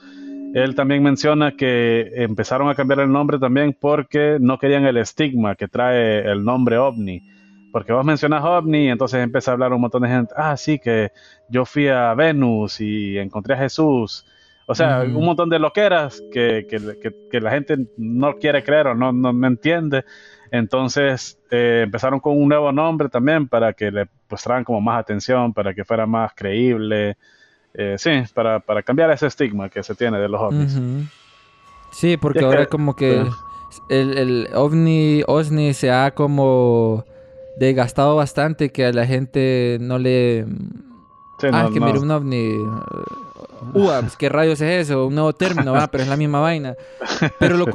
[0.55, 5.55] Él también menciona que empezaron a cambiar el nombre también porque no querían el estigma
[5.57, 7.23] que trae el nombre OVNI.
[7.73, 10.79] Porque vos mencionas OVNI y entonces empieza a hablar un montón de gente, ah, sí,
[10.79, 11.11] que
[11.49, 14.27] yo fui a Venus y encontré a Jesús.
[14.67, 18.89] O sea, un montón de loqueras que, que, que- que la gente no quiere creer
[18.89, 20.05] o no, no, no entiende.
[20.53, 25.53] Entonces eh, empezaron con un nuevo nombre también para que le prestaran como más atención,
[25.53, 27.17] para que fuera más creíble.
[27.75, 30.79] Eh, sí, para, para cambiar ese estigma que se tiene de los ovnis.
[31.91, 33.25] Sí, porque que- ahora como que
[33.89, 37.05] el, el ovni, OSNI se ha como
[37.57, 40.45] desgastado bastante que a la gente no le...
[41.39, 42.49] Sí, ah, no- es que no- mire un ovni...
[42.59, 45.07] uh, UAPs, ¿qué rayos es eso?
[45.07, 46.77] Un nuevo término, ah, pero es la misma vaina.
[47.39, 47.67] Pero lo,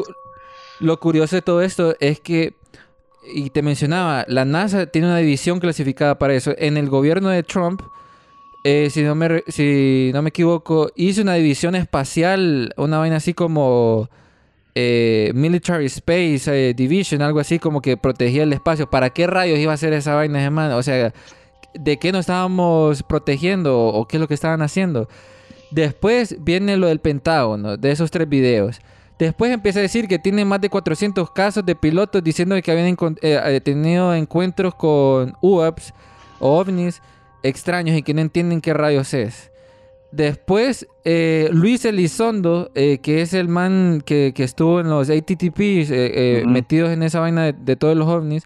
[0.79, 2.53] lo curioso de todo esto es que,
[3.33, 6.53] y te mencionaba, la NASA tiene una división clasificada para eso.
[6.57, 7.81] En el gobierno de Trump,
[8.63, 13.33] eh, si, no me, si no me equivoco, hizo una división espacial, una vaina así
[13.33, 14.09] como
[14.75, 18.89] eh, Military Space eh, Division, algo así como que protegía el espacio.
[18.89, 20.77] ¿Para qué rayos iba a ser esa vaina, hermano?
[20.77, 21.13] O sea,
[21.73, 25.07] ¿de qué nos estábamos protegiendo o qué es lo que estaban haciendo?
[25.71, 28.79] Después viene lo del Pentágono, de esos tres videos.
[29.19, 32.87] Después empieza a decir que tiene más de 400 casos de pilotos diciendo que habían
[32.87, 35.93] eh, eh, tenido encuentros con UAPs
[36.39, 37.01] o ovnis
[37.41, 39.51] extraños y que no entienden qué rayos es.
[40.11, 45.91] Después, eh, Luis Elizondo, eh, que es el man que, que estuvo en los ATTPs,
[45.91, 48.43] eh, metidos en esa vaina de, de todos los ovnis,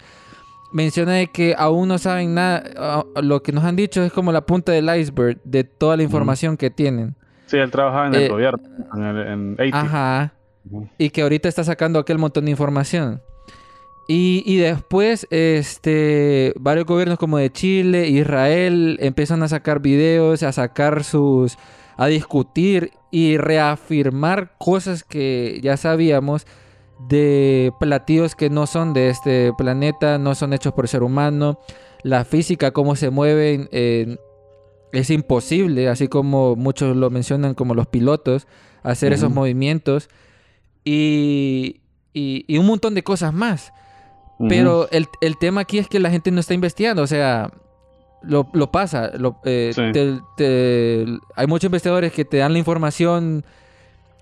[0.73, 2.63] menciona de que aún no saben nada.
[2.77, 6.03] ah, Lo que nos han dicho es como la punta del iceberg de toda la
[6.03, 7.15] información que tienen.
[7.45, 8.59] Sí, él trabajaba en el gobierno,
[8.95, 9.73] en, el, en AT.
[9.73, 10.33] Ajá.
[10.97, 13.21] Y que ahorita está sacando aquel montón de información.
[14.07, 20.51] Y, y después, este, varios gobiernos como de Chile, Israel, empiezan a sacar videos, a
[20.51, 21.57] sacar sus,
[21.97, 26.45] a discutir y reafirmar cosas que ya sabíamos
[27.07, 31.59] de platillos que no son de este planeta, no son hechos por ser humano,
[32.03, 34.17] la física, cómo se mueven, eh,
[34.91, 38.47] es imposible, así como muchos lo mencionan como los pilotos,
[38.83, 40.09] hacer esos movimientos
[40.83, 41.81] y,
[42.13, 43.73] y- y un montón de cosas más.
[44.49, 47.51] Pero el, el tema aquí es que la gente no está investigando, o sea,
[48.23, 49.11] lo, lo pasa.
[49.15, 49.83] lo- eh, Sí.
[49.93, 51.05] te- te-
[51.35, 53.45] hay muchos investigadores que te dan la información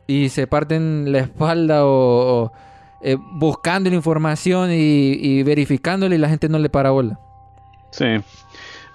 [0.08, 1.90] y se parten la espalda o,
[2.48, 2.52] o,
[3.02, 7.18] eh, buscando la información y, y verificándola y la gente no le para bola.
[7.92, 8.06] Sí.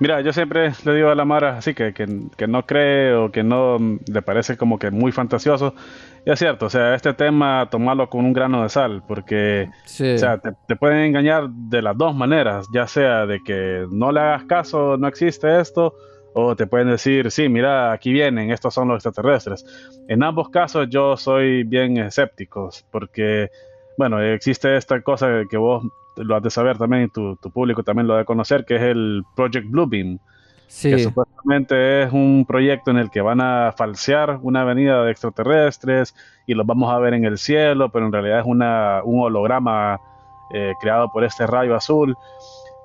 [0.00, 3.30] Mira, yo siempre le digo a la Mara así que, que, que no cree o
[3.30, 5.74] que no le parece como que muy fantasioso.
[6.26, 10.14] Y es cierto, o sea, este tema tomarlo con un grano de sal, porque Sí.
[10.14, 14.10] o sea, te, te pueden engañar de las dos maneras, ya sea de que no
[14.10, 15.94] le hagas caso, no existe esto,
[16.32, 19.64] o te pueden decir, sí, mira, aquí vienen, estos son los extraterrestres.
[20.08, 23.50] En ambos casos yo soy bien escéptico, porque,
[23.96, 25.84] bueno, existe esta cosa que vos
[26.16, 28.76] lo has de saber también, y tu, tu público también lo ha de conocer, que
[28.76, 30.18] es el Project Bluebeam,
[30.66, 30.90] sí.
[30.90, 36.14] que supuestamente es un proyecto en el que van a falsear una avenida de extraterrestres
[36.46, 40.00] y los vamos a ver en el cielo, pero en realidad es una, un holograma
[40.52, 42.16] eh, creado por este rayo azul.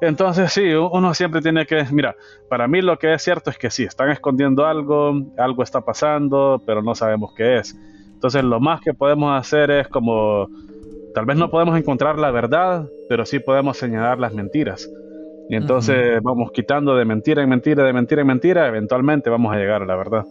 [0.01, 2.15] Entonces sí, uno siempre tiene que, mira,
[2.49, 6.61] para mí lo que es cierto es que sí, están escondiendo algo, algo está pasando,
[6.65, 7.77] pero no sabemos qué es.
[8.13, 10.47] Entonces lo más que podemos hacer es como,
[11.13, 14.89] tal vez no podemos encontrar la verdad, pero sí podemos señalar las mentiras.
[15.47, 19.57] Y entonces vamos quitando de mentira en mentira, de mentira en mentira, eventualmente vamos a
[19.57, 20.23] llegar a la verdad.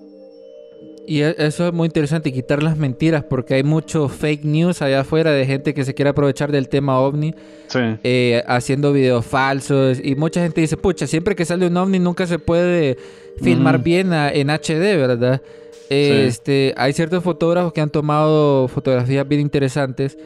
[1.06, 5.00] Y e- eso es muy interesante, quitar las mentiras, porque hay mucho fake news allá
[5.00, 7.34] afuera de gente que se quiere aprovechar del tema ovni,
[7.66, 9.98] Sí, eh, haciendo videos falsos.
[10.02, 12.96] Y mucha gente dice, pucha, siempre que sale un ovni nunca se puede
[13.42, 15.42] filmar bien a- en HD, ¿verdad?
[15.90, 20.18] Eh, Este, hay ciertos fotógrafos que han tomado fotografías bien interesantes.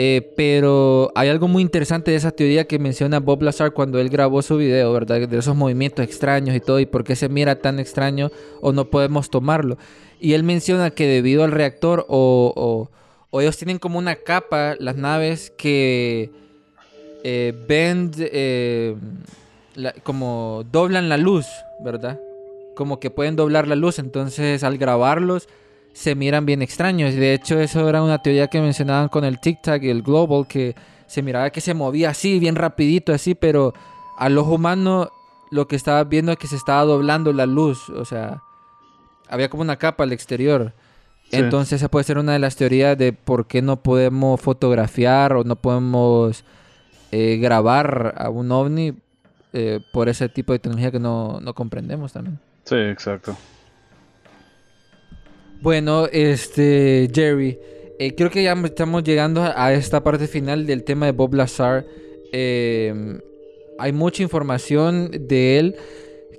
[0.00, 4.08] Eh, pero hay algo muy interesante de esa teoría que menciona Bob Lazar cuando él
[4.10, 5.26] grabó su video, ¿verdad?
[5.26, 8.30] De esos movimientos extraños y todo, y por qué se mira tan extraño
[8.60, 9.76] o no podemos tomarlo.
[10.20, 12.90] Y él menciona que debido al reactor o, o-
[13.30, 16.30] o ellos tienen como una capa, las naves, que
[17.24, 18.94] eh, bend, eh,
[19.74, 21.46] la- como doblan la luz,
[21.80, 22.20] ¿verdad?
[22.76, 25.48] Como que pueden doblar la luz, entonces al grabarlos
[25.98, 27.12] se miran bien extraños.
[27.12, 30.46] De hecho, eso era una teoría que mencionaban con el Tic Tac y el Global,
[30.46, 30.76] que
[31.08, 33.74] se miraba que se movía así, bien rapidito, así, pero
[34.16, 35.10] al ojo humano
[35.50, 38.42] lo que estaba viendo es que se estaba doblando la luz, o sea,
[39.28, 40.72] había como una capa al exterior.
[41.30, 41.36] Sí.
[41.38, 45.42] Entonces esa puede ser una de las teorías de por qué no podemos fotografiar o
[45.42, 46.44] no podemos
[47.10, 48.94] eh, grabar a un ovni
[49.52, 52.38] eh, por ese tipo de tecnología que no, no comprendemos también.
[52.62, 53.36] sí, exacto.
[55.60, 57.58] Bueno, este, Jerry,
[57.98, 61.84] eh, creo que ya estamos llegando a esta parte final del tema de Bob Lazar.
[62.32, 63.18] Eh,
[63.76, 65.76] hay mucha información de él.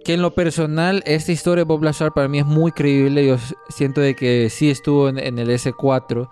[0.06, 3.28] Que en lo personal, esta historia de Bob Lazar para mí es muy creíble.
[3.28, 6.30] Yo siento de que sí estuvo en, el S4.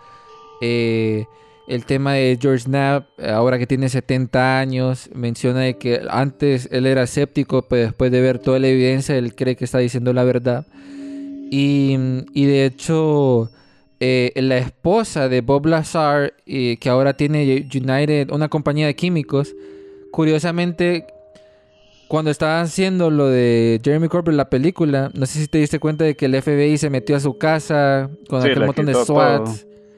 [0.62, 1.26] Eh,
[1.68, 6.86] el tema de George Knapp, ahora que tiene 70 años, menciona de que antes él
[6.86, 10.24] era escéptico, pero después de ver toda la evidencia, él cree que está diciendo la
[10.24, 10.66] verdad.
[11.50, 11.98] Y,
[12.34, 13.50] y de hecho,
[14.00, 19.56] eh, la esposa de Bob Lazar, eh, que ahora tiene United, una compañía de químicos,
[20.12, 21.06] curiosamente,
[22.08, 26.06] cuando estaban haciendo lo de Jeremy Corbyn, la película, no sé si te diste cuenta
[26.06, 29.06] de que el FBI se metió a su casa con Sí, aquel montón de quitó
[29.06, 29.44] SWAT.
[29.44, 29.56] todo.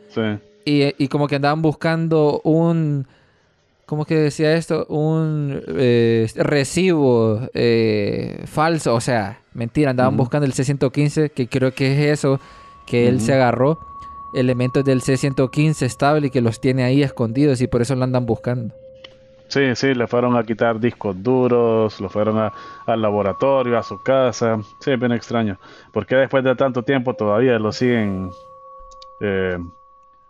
[0.10, 0.22] Sí,
[0.66, 3.08] Y, y como que andaban buscando un.
[3.90, 4.86] ¿Cómo que decía esto?
[4.88, 8.94] Un eh, recibo eh, falso.
[8.94, 9.90] O sea, mentira.
[9.90, 12.40] Andaban buscando el C-115, que creo que es eso
[12.86, 13.80] que él se agarró.
[14.32, 18.28] Elementos del C-115 estable y que los tiene ahí escondidos y por eso lo andan
[18.28, 18.76] buscando.
[19.48, 22.54] sí, sí, le fueron a quitar discos duros, lo fueron a-
[22.86, 24.60] al laboratorio, a su casa.
[24.80, 25.58] Sí, bien extraño.
[25.92, 28.30] Porque después de tanto tiempo todavía lo siguen
[29.20, 29.58] eh,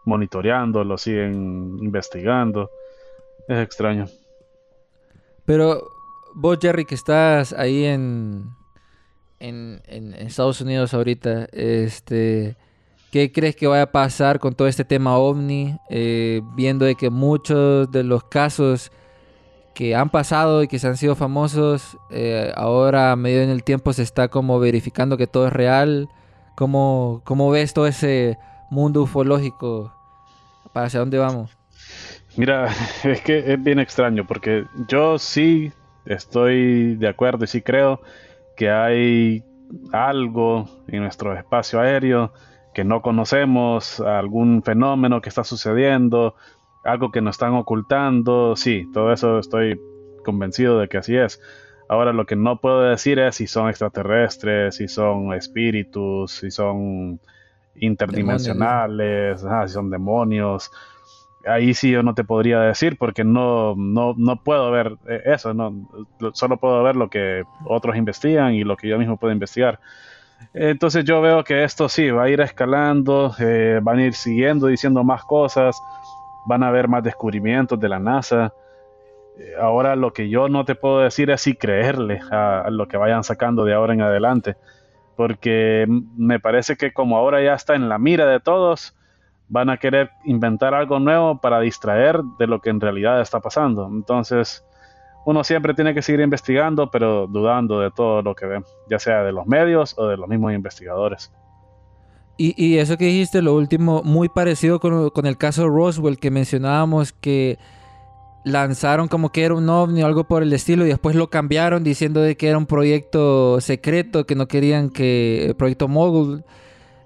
[0.06, 2.70] monitoreando, lo siguen investigando.
[3.50, 4.06] Es extraño.
[5.44, 5.90] Pero
[6.36, 8.52] vos, Jerry, que estás ahí en,
[9.40, 12.56] en, Estados Unidos ahorita, este,
[13.12, 15.76] ¿qué crees que vaya a pasar con todo este tema ovni?
[15.90, 18.92] Eh, viendo de que muchos de los casos
[19.74, 23.64] que han pasado y que se han sido famosos, eh, ahora a medida en el
[23.64, 26.08] tiempo se está como verificando que todo es real.
[26.56, 28.38] ¿Cómo, cómo ves todo ese
[28.70, 29.92] mundo ufológico?
[30.72, 31.59] ¿Para hacia dónde vamos?
[32.40, 32.70] Mira,
[33.04, 35.74] es que es bien extraño porque yo sí
[36.06, 38.00] estoy de acuerdo y sí creo
[38.56, 39.44] que hay
[39.92, 42.32] algo en nuestro espacio aéreo
[42.74, 46.36] que no conocemos, algún fenómeno que está sucediendo,
[46.86, 49.78] algo que nos están ocultando, sí, todo eso estoy
[50.24, 51.42] convencido de que así es.
[51.90, 57.20] Ahora lo que no puedo decir es si son extraterrestres, si son espíritus, si son
[57.76, 60.72] interdimensionales, si son demonios.
[61.46, 65.54] Ahí sí yo no te podría decir porque no, no, no puedo ver eh, eso,
[65.54, 65.90] no,
[66.34, 69.80] solo puedo ver lo que otros investigan y lo que yo mismo puedo investigar.
[70.54, 74.68] Entonces yo veo que esto sí va a ir escalando, eh, van a ir siguiendo
[74.68, 75.82] diciendo más cosas
[76.50, 78.54] van a haber más descubrimientos de la NASA.
[79.38, 82.98] Eh, ahora lo que yo no te puedo decir es si creerle a, lo que
[82.98, 84.56] vayan sacando de ahora en adelante,
[85.16, 88.96] porque me parece que como ahora ya está en la mira de todos,
[89.50, 93.88] van a querer inventar algo nuevo para distraer de lo que en realidad está pasando.
[93.92, 94.64] Entonces,
[95.26, 99.24] uno siempre tiene que seguir investigando, pero dudando de todo lo que ve, ya sea
[99.24, 101.32] de los medios o de los mismos investigadores.
[102.42, 107.60] Y, eso que dijiste, lo último, muy parecido con, el caso Roswell que mencionábamos que
[108.46, 111.84] lanzaron como que era un ovni o algo por el estilo y después lo cambiaron
[111.84, 116.46] diciendo de que era un proyecto secreto, que no querían que, proyecto Mogul,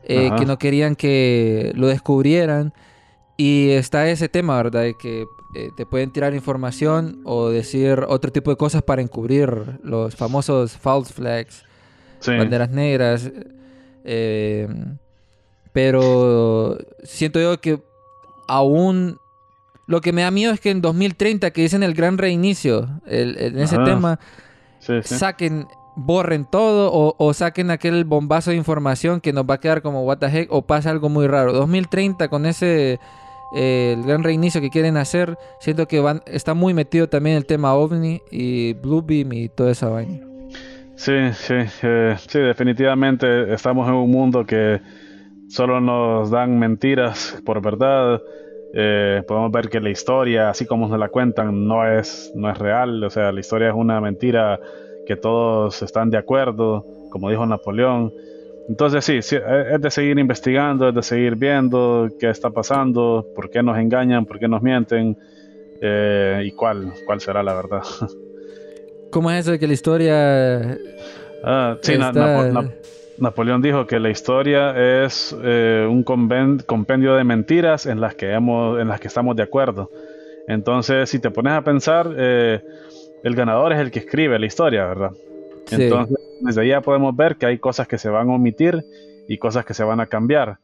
[0.05, 2.73] eh, que no querían que lo descubrieran.
[3.37, 4.83] Y está ese tema, ¿verdad?
[4.83, 5.25] De que
[5.55, 10.77] eh, te pueden tirar información o decir otro tipo de cosas para encubrir los famosos
[10.77, 11.63] false flags,
[12.25, 13.31] banderas negras.
[14.03, 14.67] Eh,
[15.71, 17.81] pero siento yo que
[18.47, 19.17] aún
[19.87, 23.57] lo que me da miedo es que en 2030, que dicen el gran reinicio, en
[23.57, 24.19] ese tema,
[25.03, 30.03] saquen, borren todo o, saquen aquel bombazo de información que nos va a quedar como
[30.03, 31.53] what the heck o pasa algo muy raro.
[31.53, 32.99] 2030 con ese
[33.55, 37.45] eh, el gran reinicio que quieren hacer, siento que van, está muy metido también el
[37.45, 40.25] tema OVNI y Bluebeam y toda esa vaina.
[40.95, 44.79] Sí, sí, eh, sí, definitivamente estamos en un mundo que
[45.49, 48.21] solo nos dan mentiras por verdad.
[48.75, 52.57] Eh, podemos ver que la historia, así como nos la cuentan, no es, no es
[52.57, 53.03] real.
[53.03, 54.59] O sea, la historia es una mentira
[55.05, 58.11] que todos están de acuerdo, como dijo Napoleón.
[58.69, 63.61] Entonces sí, es de seguir investigando, es de seguir viendo qué está pasando, por qué
[63.61, 65.17] nos engañan, por qué nos mienten
[65.81, 67.81] eh, y cuál, cuál será la verdad.
[69.11, 70.77] ¿Cómo es eso de que la historia...
[71.43, 71.93] Ah, sí,
[73.17, 78.79] Napoleón dijo que la historia es eh, un compendio de mentiras en las que hemos,
[78.79, 79.91] en las que estamos de acuerdo.
[80.47, 82.61] Entonces, si te pones a pensar, eh,
[83.23, 85.11] el ganador es el que escribe la historia, ¿verdad?
[85.71, 88.83] Entonces, desde ahí ya podemos ver que hay cosas que se van a omitir
[89.27, 90.57] y cosas que se van a cambiar.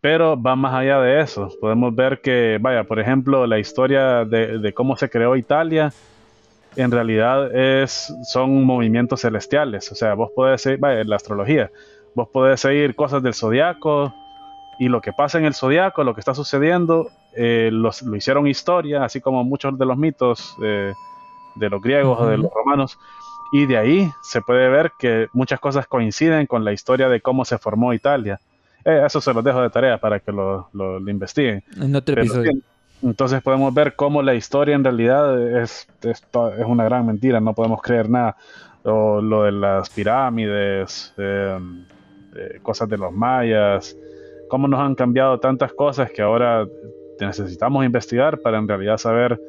[0.00, 1.48] Pero va más allá de eso.
[1.60, 5.92] Podemos ver que, vaya, por ejemplo, la historia de cómo se creó Italia
[6.76, 9.90] en realidad es, son movimientos celestiales.
[9.90, 11.70] O sea, vos podés seguir, la astrología,
[12.14, 14.14] vos podés seguir cosas del zodiaco
[14.78, 19.04] y lo que pasa en el zodiaco, lo que está sucediendo, eh, lo hicieron historia,
[19.04, 20.54] así como muchos de los mitos
[21.56, 22.98] de los griegos o de los romanos.
[23.52, 27.44] Y de ahí se puede ver que muchas cosas coinciden con la historia de cómo
[27.44, 28.40] se formó Italia.
[28.84, 31.62] Eh, eso se los dejo de tarea para que lo, lo, investiguen.
[31.80, 32.52] En otro episodio.
[33.02, 36.22] Entonces podemos ver cómo la historia en realidad es, es,
[36.66, 38.36] una gran mentira, no podemos creer nada.
[38.84, 41.84] O lo de las pirámides, em,
[42.36, 43.96] eh, cosas de los mayas,
[44.48, 46.66] cómo nos han cambiado tantas cosas que ahora
[47.20, 49.40] necesitamos investigar para en realidad saber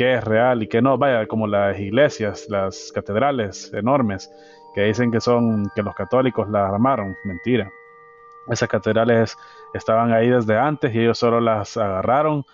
[0.00, 0.96] qué es real y qué no.
[0.96, 4.30] Vaya, como las iglesias, las catedrales enormes
[4.74, 7.70] que dicen que son que los católicos las armaron, mentira.
[8.48, 9.36] Esas catedrales
[9.74, 12.44] estaban ahí desde antes y ellos solo las agarraron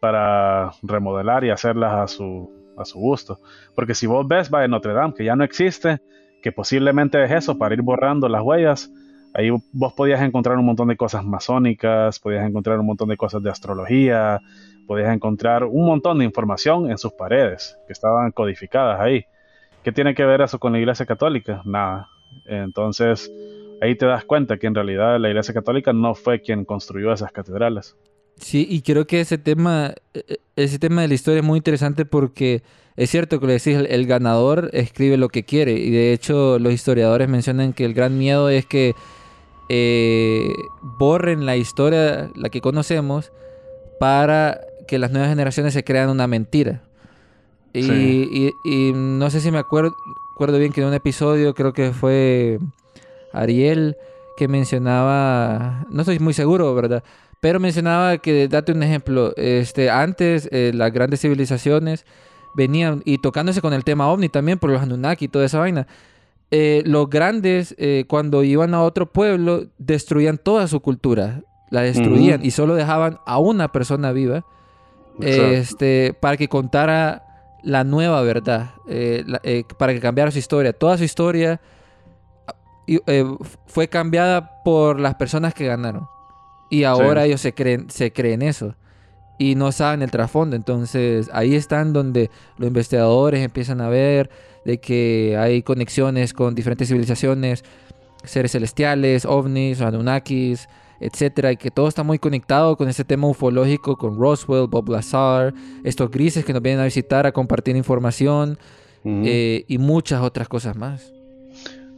[0.00, 3.38] para remodelar y hacerlas a su, a su gusto.
[3.76, 6.00] Porque si vos ves, va en Notre Dame, que ya no existe,
[6.42, 8.90] que posiblemente es eso, para ir borrando las huellas,
[9.36, 13.42] ahí vos podías encontrar un montón de cosas masónicas, podías encontrar un montón de cosas
[13.42, 14.40] de astrología,
[14.86, 19.24] podías encontrar un montón de información en sus paredes, que estaban codificadas ahí.
[19.84, 21.60] ¿Qué tiene que ver eso con la Iglesia Católica?
[21.66, 22.08] Nada.
[22.46, 23.30] Entonces,
[23.82, 27.30] ahí te das cuenta que en realidad la Iglesia Católica no fue quien construyó esas
[27.30, 27.94] catedrales.
[28.36, 32.04] Sí, y creo que ese tema, e- ese tema de la historia es muy interesante
[32.04, 32.62] porque
[32.96, 35.72] es cierto que le decís, el ganador escribe lo que quiere.
[35.72, 38.94] Y de hecho, los historiadores mencionan que el gran miedo es que
[39.68, 43.32] eh, borren la historia, la que conocemos,
[43.98, 46.82] para que las nuevas generaciones se crean una mentira.
[47.72, 48.52] Y, Sí.
[48.64, 49.94] y- y no sé si me acuerdo,
[50.34, 52.58] acuerdo bien que en un episodio, creo que fue
[53.32, 53.96] Ariel,
[54.36, 57.02] que mencionaba, no estoy muy seguro, ¿verdad?
[57.40, 62.04] Pero mencionaba que, date un ejemplo, este, antes eh, las grandes civilizaciones
[62.54, 65.86] venían, y tocándose con el tema ovni también, por los Anunnaki y toda esa vaina,
[66.50, 72.44] eh, los grandes, eh, cuando iban a otro pueblo, destruían toda su cultura, la destruían
[72.44, 74.44] y solo dejaban a una persona viva
[75.58, 77.22] este, para que contara
[77.62, 79.40] la nueva verdad, eh, la-
[79.78, 80.72] para que cambiara su historia.
[80.72, 81.60] Toda su historia
[83.66, 86.06] fue cambiada por las personas que ganaron.
[86.70, 88.74] Y ahora ellos se creen, se creen eso.
[89.38, 90.56] Y no saben el trasfondo.
[90.56, 94.30] Entonces ahí están donde los investigadores empiezan a ver
[94.64, 97.64] de que hay conexiones con diferentes civilizaciones,
[98.24, 100.68] seres celestiales, ovnis, Anunnakis,
[101.00, 105.54] etcétera, y que todo está muy conectado con este tema ufológico, con Roswell, Bob Lazar,
[105.84, 108.58] estos grises que nos vienen a visitar a compartir información
[109.04, 111.12] eh, y muchas otras cosas más.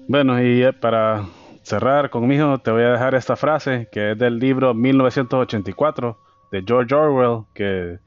[0.09, 1.27] Bueno, y eh, para
[1.63, 6.19] cerrar conmigo, te voy a dejar esta frase que es del libro 1984
[6.51, 7.99] de George Orwell, que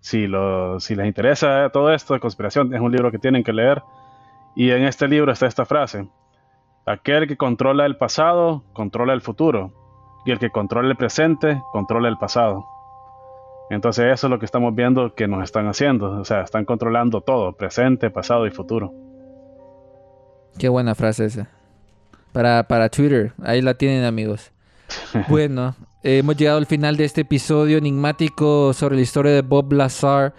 [0.00, 3.52] si, lo, si les interesa todo esto de conspiración, es un libro que tienen que
[3.52, 3.82] leer.
[4.54, 6.08] Y en este libro está esta frase.
[6.86, 9.72] Aquel que controla el pasado, controla el futuro.
[10.24, 12.66] Y el que controla el presente, controla el pasado.
[13.70, 16.12] Entonces eso es lo que estamos viendo que nos están haciendo.
[16.12, 18.92] O sea, están controlando todo, presente, pasado y futuro.
[20.58, 21.48] Qué buena frase esa.
[22.32, 24.52] Para, para Twitter, ahí la tienen amigos.
[25.28, 30.34] Bueno, hemos llegado al final de este episodio enigmático sobre la historia de Bob Lazar.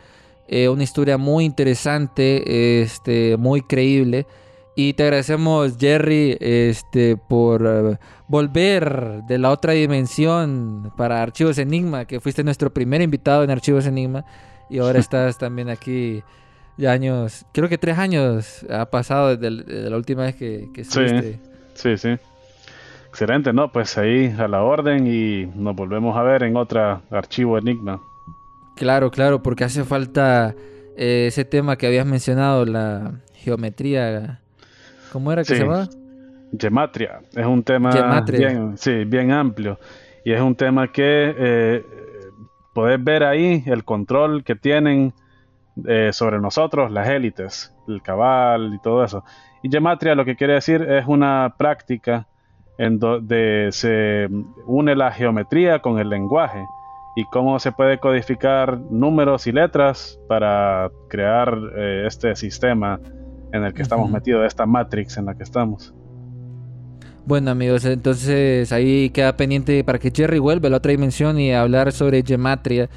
[0.47, 4.25] Eh, una historia muy interesante, este, muy creíble.
[4.75, 7.97] Y te agradecemos, Jerry, este, por eh,
[8.27, 13.85] volver de la otra dimensión para Archivos Enigma, que fuiste nuestro primer invitado en Archivos
[13.85, 14.25] Enigma.
[14.69, 16.23] Y ahora estás también aquí
[16.77, 20.69] ya años, creo que tres años ha pasado desde, el- desde la última vez que,
[20.73, 21.01] que Sí.
[21.01, 21.39] estuviste.
[21.73, 22.09] Sí, sí.
[23.09, 23.71] Excelente, ¿no?
[23.71, 27.99] Pues ahí a la orden y nos volvemos a ver en otra archivo Enigma.
[28.75, 30.55] Claro, claro, porque hace falta
[30.95, 34.39] eh, ese tema que habías mencionado, la geometría.
[35.11, 35.55] ¿Cómo era que Sí.
[35.55, 35.87] se llamaba?
[36.57, 38.47] Gematria es un tema Gematria.
[38.49, 39.77] bien, sí, bien amplio
[40.25, 41.85] y es un tema que eh,
[42.73, 45.13] podés ver ahí el control que tienen
[45.85, 49.23] eh, sobre nosotros las élites, el cabal y todo eso.
[49.61, 52.27] Y gematria lo que quiere decir es una práctica
[52.79, 54.27] en donde se
[54.65, 56.65] une la geometría con el lenguaje
[57.15, 62.99] y cómo se puede codificar números y letras para crear eh, este sistema
[63.51, 65.93] en el que estamos metidos, esta matrix en la que estamos.
[67.25, 71.51] Bueno amigos, entonces ahí queda pendiente para que Jerry vuelva a la otra dimensión y
[71.53, 72.89] hablar sobre gematria.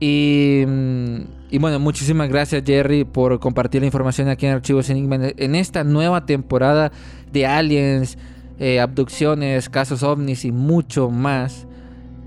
[0.00, 1.16] Y, mm,
[1.50, 5.54] y bueno, muchísimas gracias Jerry por compartir la información aquí en Archivos Enigma en- en
[5.54, 6.90] esta nueva temporada
[7.32, 8.18] de aliens,
[8.60, 11.66] eh, abducciones, casos ovnis y mucho más.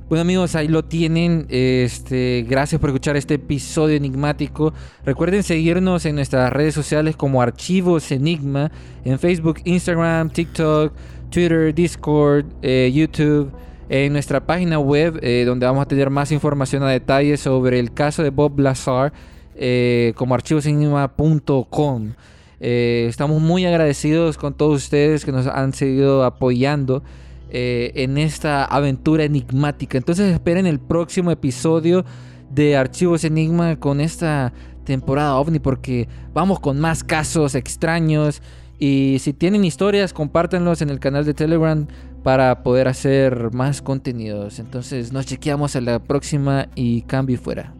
[0.10, 1.46] Bueno amigos, ahí lo tienen.
[1.50, 4.74] Este, gracias por escuchar este episodio enigmático.
[5.06, 8.72] Recuerden seguirnos en nuestras redes sociales como Archivos Enigma
[9.06, 10.94] en Facebook, Instagram, TikTok,
[11.30, 13.52] Twitter, Discord, eh, YouTube.
[13.88, 17.94] En nuestra página web, eh, donde vamos a tener más información a detalle sobre el
[17.94, 19.14] caso de Bob Lazar,
[19.56, 22.14] eh, como archivosenigma.com.
[22.60, 27.04] Estamos muy agradecidos con todos ustedes que nos han seguido apoyando
[27.52, 29.98] eh, en esta aventura enigmática.
[29.98, 32.06] Entonces esperen el próximo episodio
[32.50, 34.54] de Archivos Enigma con esta
[34.86, 38.42] temporada ovni porque vamos con más casos extraños
[38.80, 41.86] Y si tienen historias, compártanlos en el canal de Telegram
[42.24, 44.60] para poder hacer más contenidos.
[44.60, 47.74] Entonces nos chequeamos a la próxima y cambio fuera.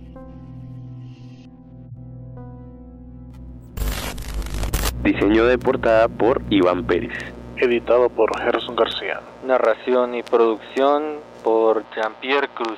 [5.04, 7.14] Diseño de portada por Iván Pérez.
[7.56, 9.22] Editado por Gerson García.
[9.50, 12.78] Narración y producción por Jean-Pierre Cruz.